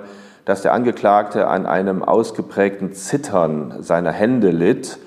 dass 0.49 0.63
der 0.63 0.73
Angeklagte 0.73 1.47
an 1.47 1.67
einem 1.67 2.03
ausgeprägten 2.03 2.95
Zittern 2.95 3.83
seiner 3.83 4.13
Hände 4.13 4.51
litt 4.51 4.99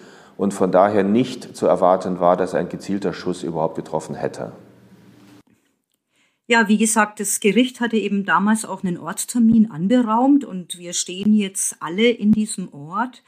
und 0.41 0.55
von 0.55 0.71
daher 0.71 1.03
nicht 1.03 1.55
zu 1.55 1.67
erwarten 1.67 2.19
war, 2.19 2.35
dass 2.35 2.55
ein 2.55 2.67
gezielter 2.67 3.13
Schuss 3.13 3.43
überhaupt 3.43 3.75
getroffen 3.75 4.15
hätte. 4.15 4.53
Ja, 6.47 6.67
wie 6.67 6.79
gesagt, 6.79 7.19
das 7.19 7.39
Gericht 7.39 7.79
hatte 7.79 7.97
eben 7.97 8.25
damals 8.25 8.65
auch 8.65 8.83
einen 8.83 8.97
Ortstermin 8.97 9.69
anberaumt 9.69 10.43
und 10.43 10.79
wir 10.79 10.93
stehen 10.93 11.35
jetzt 11.35 11.75
alle 11.79 12.09
in 12.09 12.31
diesem 12.31 12.73
Ort, 12.73 13.21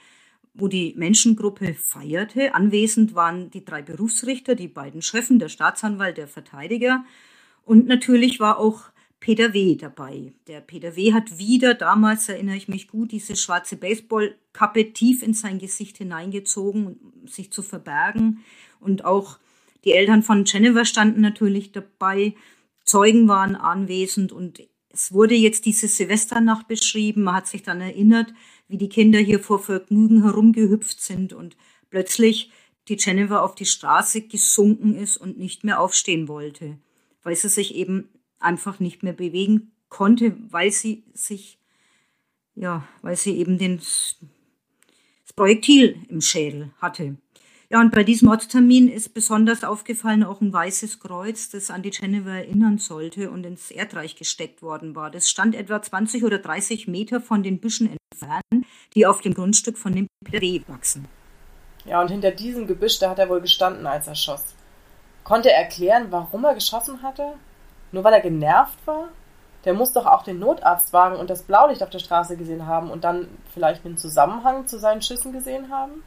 wo 0.55 0.67
die 0.67 0.95
Menschengruppe 0.97 1.75
feierte. 1.75 2.55
Anwesend 2.55 3.13
waren 3.13 3.51
die 3.51 3.63
drei 3.63 3.83
Berufsrichter, 3.83 4.55
die 4.55 4.67
beiden 4.67 5.03
Chefen, 5.03 5.37
der 5.37 5.49
Staatsanwalt, 5.49 6.17
der 6.17 6.27
Verteidiger. 6.27 7.05
Und 7.63 7.85
natürlich 7.85 8.39
war 8.39 8.57
auch 8.57 8.85
Peter 9.23 9.53
W. 9.53 9.75
dabei. 9.75 10.33
Der 10.47 10.59
Peter 10.59 10.97
W. 10.97 11.13
hat 11.13 11.37
wieder, 11.37 11.75
damals 11.75 12.27
erinnere 12.27 12.57
ich 12.57 12.67
mich 12.67 12.89
gut, 12.89 13.13
diese 13.13 13.37
schwarze 13.37 13.77
Baseballkappe 13.77 14.91
tief 14.91 15.23
in 15.23 15.33
sein 15.33 15.59
Gesicht 15.59 15.97
hineingezogen, 15.97 16.87
um 16.87 17.25
sich 17.29 17.49
zu 17.49 17.61
verbergen. 17.61 18.43
Und 18.81 19.05
auch 19.05 19.39
die 19.85 19.93
Eltern 19.93 20.23
von 20.23 20.43
Jennifer 20.43 20.83
standen 20.83 21.21
natürlich 21.21 21.71
dabei. 21.71 22.35
Zeugen 22.83 23.29
waren 23.29 23.55
anwesend 23.55 24.33
und 24.33 24.61
es 24.89 25.13
wurde 25.13 25.35
jetzt 25.35 25.65
diese 25.65 25.87
Silvesternacht 25.87 26.67
beschrieben. 26.67 27.23
Man 27.23 27.35
hat 27.35 27.47
sich 27.47 27.63
dann 27.63 27.79
erinnert, 27.79 28.33
wie 28.67 28.77
die 28.77 28.89
Kinder 28.89 29.19
hier 29.19 29.39
vor 29.39 29.59
Vergnügen 29.59 30.23
herumgehüpft 30.23 30.99
sind 30.99 31.31
und 31.31 31.55
plötzlich 31.89 32.51
die 32.89 32.97
Jennifer 32.99 33.41
auf 33.41 33.55
die 33.55 33.67
Straße 33.67 34.23
gesunken 34.23 34.95
ist 34.95 35.15
und 35.15 35.37
nicht 35.37 35.63
mehr 35.63 35.79
aufstehen 35.79 36.27
wollte, 36.27 36.77
weil 37.23 37.37
sie 37.37 37.47
sich 37.47 37.73
eben 37.75 38.09
einfach 38.43 38.79
nicht 38.79 39.03
mehr 39.03 39.13
bewegen 39.13 39.71
konnte, 39.89 40.35
weil 40.49 40.71
sie 40.71 41.03
sich, 41.13 41.59
ja, 42.55 42.87
weil 43.01 43.15
sie 43.15 43.37
eben 43.37 43.57
den, 43.57 43.77
das 43.77 44.15
Projektil 45.35 45.97
im 46.09 46.21
Schädel 46.21 46.71
hatte. 46.79 47.17
Ja, 47.69 47.81
und 47.81 47.91
bei 47.91 48.03
diesem 48.03 48.29
Ortstermin 48.29 48.87
ist 48.87 49.15
besonders 49.15 49.63
aufgefallen 49.63 50.23
auch 50.23 50.41
ein 50.41 50.53
weißes 50.53 50.99
Kreuz, 50.99 51.49
das 51.49 51.71
an 51.71 51.81
die 51.81 51.89
Jennifer 51.91 52.29
erinnern 52.29 52.77
sollte 52.77 53.31
und 53.31 53.45
ins 53.45 53.71
Erdreich 53.71 54.15
gesteckt 54.15 54.61
worden 54.61 54.95
war. 54.95 55.09
Das 55.09 55.27
stand 55.27 55.55
etwa 55.55 55.81
20 55.81 56.23
oder 56.23 56.37
30 56.37 56.87
Meter 56.87 57.19
von 57.19 57.41
den 57.41 57.59
Büschen 57.59 57.97
entfernt, 58.11 58.67
die 58.93 59.07
auf 59.07 59.21
dem 59.21 59.33
Grundstück 59.33 59.79
von 59.79 59.95
dem 59.95 60.07
PW 60.23 60.61
wachsen. 60.67 61.07
Ja, 61.85 61.99
und 61.99 62.11
hinter 62.11 62.29
diesem 62.29 62.67
Gebüsch, 62.67 62.99
da 62.99 63.09
hat 63.09 63.17
er 63.17 63.29
wohl 63.29 63.41
gestanden, 63.41 63.87
als 63.87 64.07
er 64.07 64.15
schoss. 64.15 64.53
Konnte 65.23 65.49
er 65.49 65.63
erklären, 65.63 66.07
warum 66.11 66.43
er 66.43 66.53
geschossen 66.53 67.01
hatte? 67.01 67.33
Nur 67.93 68.03
weil 68.03 68.13
er 68.13 68.21
genervt 68.21 68.85
war? 68.85 69.09
Der 69.63 69.73
muss 69.73 69.93
doch 69.93 70.05
auch 70.05 70.23
den 70.23 70.39
Notarztwagen 70.39 71.17
und 71.17 71.29
das 71.29 71.43
Blaulicht 71.43 71.83
auf 71.83 71.89
der 71.89 71.99
Straße 71.99 72.35
gesehen 72.35 72.67
haben 72.67 72.91
und 72.91 73.05
dann 73.05 73.29
vielleicht 73.53 73.85
einen 73.85 73.97
Zusammenhang 73.97 74.67
zu 74.67 74.77
seinen 74.77 75.01
Schüssen 75.01 75.31
gesehen 75.31 75.71
haben? 75.71 76.03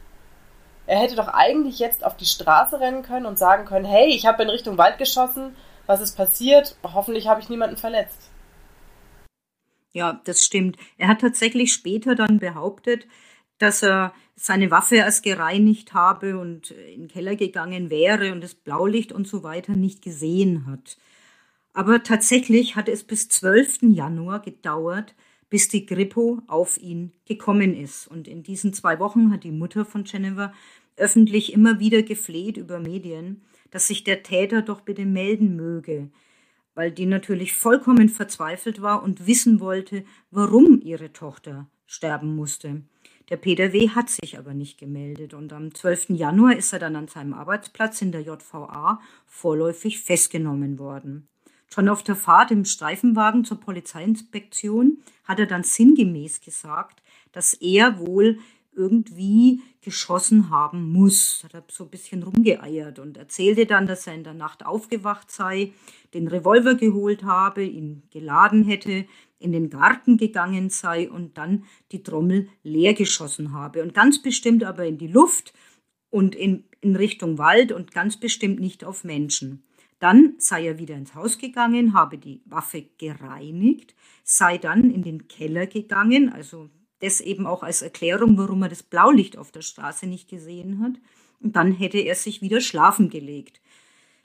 Er 0.85 0.99
hätte 0.99 1.15
doch 1.15 1.29
eigentlich 1.29 1.79
jetzt 1.79 2.05
auf 2.05 2.15
die 2.15 2.25
Straße 2.25 2.79
rennen 2.79 3.01
können 3.01 3.25
und 3.25 3.39
sagen 3.39 3.65
können, 3.65 3.85
hey, 3.85 4.07
ich 4.13 4.25
habe 4.25 4.43
in 4.43 4.49
Richtung 4.49 4.77
Wald 4.77 4.97
geschossen, 4.97 5.55
was 5.85 6.01
ist 6.01 6.15
passiert? 6.15 6.75
Hoffentlich 6.83 7.27
habe 7.27 7.41
ich 7.41 7.49
niemanden 7.49 7.77
verletzt. 7.77 8.29
Ja, 9.93 10.21
das 10.25 10.43
stimmt. 10.43 10.77
Er 10.97 11.07
hat 11.07 11.21
tatsächlich 11.21 11.73
später 11.73 12.15
dann 12.15 12.39
behauptet, 12.39 13.07
dass 13.57 13.81
er 13.81 14.13
seine 14.35 14.69
Waffe 14.69 14.97
erst 14.97 15.23
gereinigt 15.23 15.93
habe 15.93 16.37
und 16.37 16.71
in 16.71 17.03
den 17.03 17.07
Keller 17.07 17.35
gegangen 17.35 17.89
wäre 17.89 18.33
und 18.33 18.41
das 18.41 18.53
Blaulicht 18.55 19.11
und 19.11 19.27
so 19.27 19.41
weiter 19.41 19.71
nicht 19.71 20.01
gesehen 20.01 20.67
hat. 20.67 20.97
Aber 21.77 22.01
tatsächlich 22.01 22.75
hat 22.75 22.89
es 22.89 23.03
bis 23.03 23.29
12. 23.29 23.83
Januar 23.93 24.41
gedauert, 24.41 25.13
bis 25.47 25.69
die 25.69 25.85
Grippo 25.85 26.41
auf 26.47 26.79
ihn 26.79 27.11
gekommen 27.27 27.77
ist. 27.77 28.07
Und 28.07 28.27
in 28.27 28.41
diesen 28.41 28.73
zwei 28.73 28.97
Wochen 28.97 29.31
hat 29.31 29.43
die 29.43 29.51
Mutter 29.51 29.85
von 29.85 30.03
Jennifer 30.03 30.51
öffentlich 30.95 31.53
immer 31.53 31.79
wieder 31.79 32.01
gefleht 32.01 32.57
über 32.57 32.79
Medien, 32.79 33.43
dass 33.69 33.87
sich 33.87 34.03
der 34.03 34.23
Täter 34.23 34.63
doch 34.63 34.81
bitte 34.81 35.05
melden 35.05 35.55
möge. 35.55 36.09
weil 36.73 36.91
die 36.91 37.05
natürlich 37.05 37.53
vollkommen 37.53 38.09
verzweifelt 38.09 38.81
war 38.81 39.03
und 39.03 39.27
wissen 39.27 39.59
wollte, 39.59 40.03
warum 40.31 40.81
ihre 40.81 41.11
Tochter 41.13 41.67
sterben 41.85 42.35
musste. 42.35 42.81
Der 43.29 43.37
Peter 43.37 43.71
W. 43.73 43.89
hat 43.89 44.09
sich 44.09 44.37
aber 44.37 44.53
nicht 44.55 44.79
gemeldet 44.79 45.33
und 45.33 45.53
am 45.53 45.73
12. 45.73 46.09
Januar 46.09 46.55
ist 46.55 46.73
er 46.73 46.79
dann 46.79 46.95
an 46.95 47.07
seinem 47.07 47.33
Arbeitsplatz 47.33 48.01
in 48.01 48.11
der 48.11 48.21
JVA 48.21 48.99
vorläufig 49.25 50.01
festgenommen 50.01 50.77
worden. 50.77 51.27
Schon 51.73 51.89
auf 51.89 52.03
der 52.03 52.15
Fahrt 52.15 52.51
im 52.51 52.65
Streifenwagen 52.65 53.43
zur 53.45 53.59
Polizeiinspektion 53.59 54.99
hat 55.25 55.39
er 55.39 55.47
dann 55.47 55.63
sinngemäß 55.63 56.41
gesagt, 56.41 57.01
dass 57.31 57.53
er 57.53 57.99
wohl 57.99 58.39
irgendwie 58.73 59.61
geschossen 59.81 60.49
haben 60.49 60.91
muss. 60.91 61.41
Hat 61.43 61.53
er 61.53 61.63
so 61.69 61.85
ein 61.85 61.89
bisschen 61.89 62.23
rumgeeiert 62.23 62.99
und 62.99 63.17
erzählte 63.17 63.65
dann, 63.65 63.87
dass 63.87 64.07
er 64.07 64.13
in 64.13 64.23
der 64.23 64.33
Nacht 64.33 64.65
aufgewacht 64.65 65.31
sei, 65.31 65.73
den 66.13 66.27
Revolver 66.27 66.75
geholt 66.75 67.23
habe, 67.23 67.63
ihn 67.63 68.03
geladen 68.11 68.63
hätte, 68.63 69.05
in 69.39 69.51
den 69.51 69.69
Garten 69.69 70.17
gegangen 70.17 70.69
sei 70.69 71.09
und 71.09 71.37
dann 71.37 71.65
die 71.91 72.03
Trommel 72.03 72.49
leer 72.63 72.93
geschossen 72.93 73.53
habe. 73.53 73.83
Und 73.83 73.93
ganz 73.93 74.21
bestimmt 74.21 74.63
aber 74.63 74.85
in 74.85 74.97
die 74.97 75.07
Luft 75.07 75.53
und 76.09 76.35
in, 76.35 76.63
in 76.81 76.95
Richtung 76.95 77.37
Wald 77.37 77.71
und 77.71 77.91
ganz 77.91 78.17
bestimmt 78.17 78.59
nicht 78.59 78.83
auf 78.83 79.03
Menschen. 79.03 79.63
Dann 79.99 80.35
sei 80.37 80.67
er 80.67 80.77
wieder 80.77 80.95
ins 80.95 81.15
Haus 81.15 81.37
gegangen, 81.37 81.93
habe 81.93 82.17
die 82.17 82.41
Waffe 82.45 82.87
gereinigt, 82.97 83.95
sei 84.23 84.57
dann 84.57 84.91
in 84.91 85.01
den 85.01 85.27
Keller 85.27 85.65
gegangen, 85.65 86.31
also 86.31 86.69
das 86.99 87.21
eben 87.21 87.45
auch 87.47 87.63
als 87.63 87.81
Erklärung, 87.81 88.37
warum 88.37 88.63
er 88.63 88.69
das 88.69 88.83
Blaulicht 88.83 89.37
auf 89.37 89.51
der 89.51 89.61
Straße 89.61 90.07
nicht 90.07 90.29
gesehen 90.29 90.81
hat. 90.81 90.93
Und 91.39 91.55
dann 91.55 91.71
hätte 91.71 91.99
er 91.99 92.15
sich 92.15 92.41
wieder 92.41 92.61
schlafen 92.61 93.09
gelegt. 93.09 93.61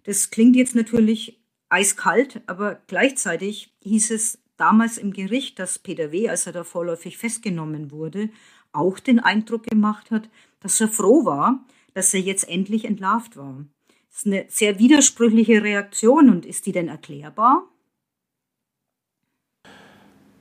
Das 0.04 0.30
klingt 0.30 0.56
jetzt 0.56 0.74
natürlich 0.74 1.42
eiskalt, 1.68 2.42
aber 2.46 2.80
gleichzeitig 2.86 3.74
hieß 3.82 4.10
es 4.10 4.38
damals 4.56 4.98
im 4.98 5.12
Gericht, 5.12 5.58
dass 5.58 5.78
Peter 5.78 6.12
W., 6.12 6.28
als 6.28 6.46
er 6.46 6.52
da 6.52 6.64
vorläufig 6.64 7.18
festgenommen 7.18 7.90
wurde, 7.90 8.30
auch 8.72 8.98
den 8.98 9.20
Eindruck 9.20 9.66
gemacht 9.66 10.10
hat, 10.10 10.28
dass 10.60 10.80
er 10.80 10.88
froh 10.88 11.24
war, 11.24 11.64
dass 11.94 12.14
er 12.14 12.20
jetzt 12.20 12.48
endlich 12.48 12.84
entlarvt 12.84 13.36
war. 13.36 13.64
Das 14.12 14.18
ist 14.18 14.26
eine 14.26 14.44
sehr 14.48 14.78
widersprüchliche 14.78 15.62
Reaktion 15.62 16.28
und 16.28 16.44
ist 16.44 16.66
die 16.66 16.72
denn 16.72 16.88
erklärbar? 16.88 17.62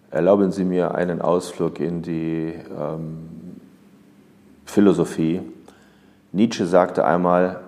Erlauben 0.10 0.52
Sie 0.52 0.66
mir 0.66 0.94
einen 0.94 1.22
Ausflug 1.22 1.80
in 1.80 2.02
die 2.02 2.54
ähm, 2.78 3.30
Philosophie. 4.66 5.40
Nietzsche 6.34 6.66
sagte 6.66 7.06
einmal, 7.06 7.62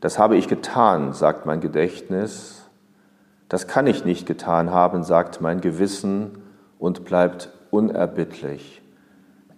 das 0.00 0.20
habe 0.20 0.36
ich 0.36 0.46
getan, 0.46 1.12
sagt 1.12 1.46
mein 1.46 1.60
Gedächtnis, 1.60 2.68
das 3.48 3.66
kann 3.66 3.88
ich 3.88 4.04
nicht 4.04 4.24
getan 4.24 4.70
haben, 4.70 5.02
sagt 5.02 5.40
mein 5.40 5.60
Gewissen 5.60 6.42
und 6.78 7.04
bleibt 7.04 7.50
unerbittlich. 7.72 8.82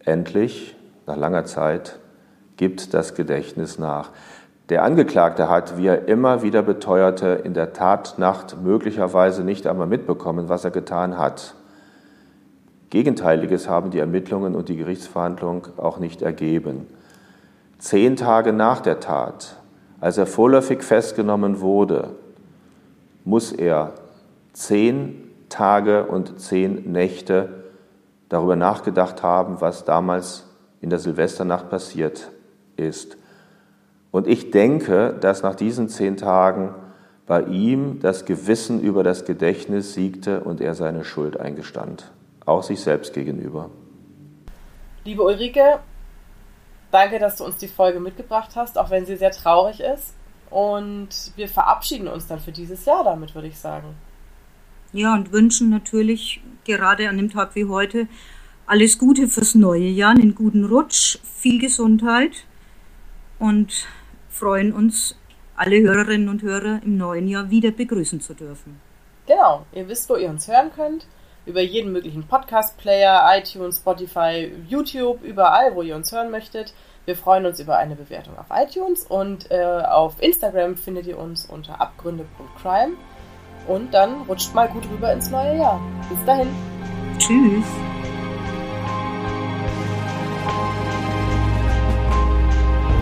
Endlich, 0.06 0.74
nach 1.06 1.16
langer 1.16 1.44
Zeit, 1.44 1.98
gibt 2.56 2.94
das 2.94 3.14
Gedächtnis 3.14 3.78
nach. 3.78 4.10
Der 4.68 4.83
Angeklagte 4.83 5.48
hat, 5.48 5.78
wie 5.78 5.87
er 5.87 6.09
immer 6.09 6.42
wieder 6.42 6.62
beteuerte, 6.62 7.28
in 7.28 7.54
der 7.54 7.72
Tatnacht 7.72 8.61
möglicherweise 8.62 9.42
nicht 9.42 9.66
einmal 9.66 9.87
mitbekommen, 9.87 10.50
was 10.50 10.64
er 10.64 10.70
getan 10.70 11.16
hat. 11.16 11.54
Gegenteiliges 12.90 13.68
haben 13.68 13.90
die 13.90 13.98
Ermittlungen 13.98 14.54
und 14.54 14.68
die 14.68 14.76
Gerichtsverhandlung 14.76 15.68
auch 15.78 15.98
nicht 15.98 16.20
ergeben. 16.20 16.87
Zehn 17.78 18.16
Tage 18.16 18.52
nach 18.52 18.81
der 18.81 19.00
Tat, 19.00 19.57
als 20.00 20.18
er 20.18 20.26
vorläufig 20.26 20.83
festgenommen 20.83 21.61
wurde, 21.61 22.11
muss 23.24 23.52
er 23.52 23.92
zehn 24.52 25.31
Tage 25.48 26.04
und 26.07 26.40
zehn 26.40 26.92
Nächte 26.92 27.64
darüber 28.28 28.57
nachgedacht 28.57 29.22
haben, 29.22 29.61
was 29.61 29.87
damals 29.87 30.46
in 30.83 30.90
der 30.90 30.98
Silvesternacht 30.98 31.70
passiert 31.70 32.31
ist. 32.76 33.16
Und 34.10 34.26
ich 34.26 34.50
denke, 34.50 35.14
dass 35.20 35.42
nach 35.42 35.54
diesen 35.54 35.88
zehn 35.88 36.16
Tagen 36.16 36.74
bei 37.26 37.42
ihm 37.42 38.00
das 38.00 38.24
Gewissen 38.24 38.80
über 38.80 39.04
das 39.04 39.24
Gedächtnis 39.24 39.94
siegte 39.94 40.40
und 40.40 40.60
er 40.60 40.74
seine 40.74 41.04
Schuld 41.04 41.38
eingestand 41.38 42.10
auch 42.48 42.62
sich 42.62 42.80
selbst 42.80 43.12
gegenüber. 43.12 43.70
Liebe 45.04 45.22
Ulrike, 45.22 45.80
danke, 46.90 47.18
dass 47.18 47.36
du 47.36 47.44
uns 47.44 47.58
die 47.58 47.68
Folge 47.68 48.00
mitgebracht 48.00 48.52
hast, 48.56 48.78
auch 48.78 48.90
wenn 48.90 49.06
sie 49.06 49.16
sehr 49.16 49.30
traurig 49.30 49.80
ist. 49.80 50.14
Und 50.50 51.08
wir 51.36 51.46
verabschieden 51.46 52.08
uns 52.08 52.26
dann 52.26 52.40
für 52.40 52.52
dieses 52.52 52.86
Jahr 52.86 53.04
damit, 53.04 53.34
würde 53.34 53.48
ich 53.48 53.58
sagen. 53.58 53.94
Ja, 54.92 55.14
und 55.14 55.30
wünschen 55.30 55.68
natürlich 55.68 56.40
gerade 56.64 57.08
an 57.08 57.18
dem 57.18 57.30
Tag 57.30 57.54
wie 57.54 57.66
heute 57.66 58.08
alles 58.66 58.98
Gute 58.98 59.28
fürs 59.28 59.54
neue 59.54 59.88
Jahr, 59.88 60.12
einen 60.12 60.34
guten 60.34 60.64
Rutsch, 60.64 61.18
viel 61.22 61.60
Gesundheit 61.60 62.44
und 63.38 63.86
freuen 64.38 64.72
uns, 64.72 65.16
alle 65.57 65.81
Hörerinnen 65.81 66.29
und 66.29 66.42
Hörer 66.42 66.81
im 66.85 66.96
neuen 66.96 67.29
Jahr 67.29 67.51
wieder 67.51 67.70
begrüßen 67.70 68.20
zu 68.20 68.35
dürfen. 68.35 68.81
Genau, 69.27 69.66
ihr 69.72 69.88
wisst, 69.88 70.09
wo 70.09 70.16
ihr 70.16 70.31
uns 70.31 70.48
hören 70.48 70.70
könnt 70.74 71.07
über 71.48 71.62
jeden 71.62 71.92
möglichen 71.92 72.24
Podcast-Player, 72.24 73.22
iTunes, 73.37 73.79
Spotify, 73.79 74.53
YouTube, 74.68 75.24
überall, 75.24 75.74
wo 75.74 75.83
ihr 75.83 75.96
uns 75.96 76.12
hören 76.12 76.31
möchtet. 76.31 76.74
Wir 77.07 77.16
freuen 77.16 77.46
uns 77.46 77.59
über 77.59 77.79
eine 77.79 77.96
Bewertung 77.96 78.38
auf 78.38 78.46
iTunes 78.51 79.07
und 79.07 79.51
äh, 79.51 79.64
auf 79.64 80.20
Instagram 80.20 80.77
findet 80.77 81.07
ihr 81.07 81.18
uns 81.18 81.46
unter 81.46 81.81
abgründe.crime. 81.81 82.92
Und 83.66 83.92
dann 83.92 84.22
rutscht 84.22 84.55
mal 84.55 84.68
gut 84.68 84.85
rüber 84.92 85.12
ins 85.12 85.31
neue 85.31 85.57
Jahr. 85.57 85.81
Bis 86.11 86.24
dahin. 86.24 86.48
Tschüss. 87.18 87.97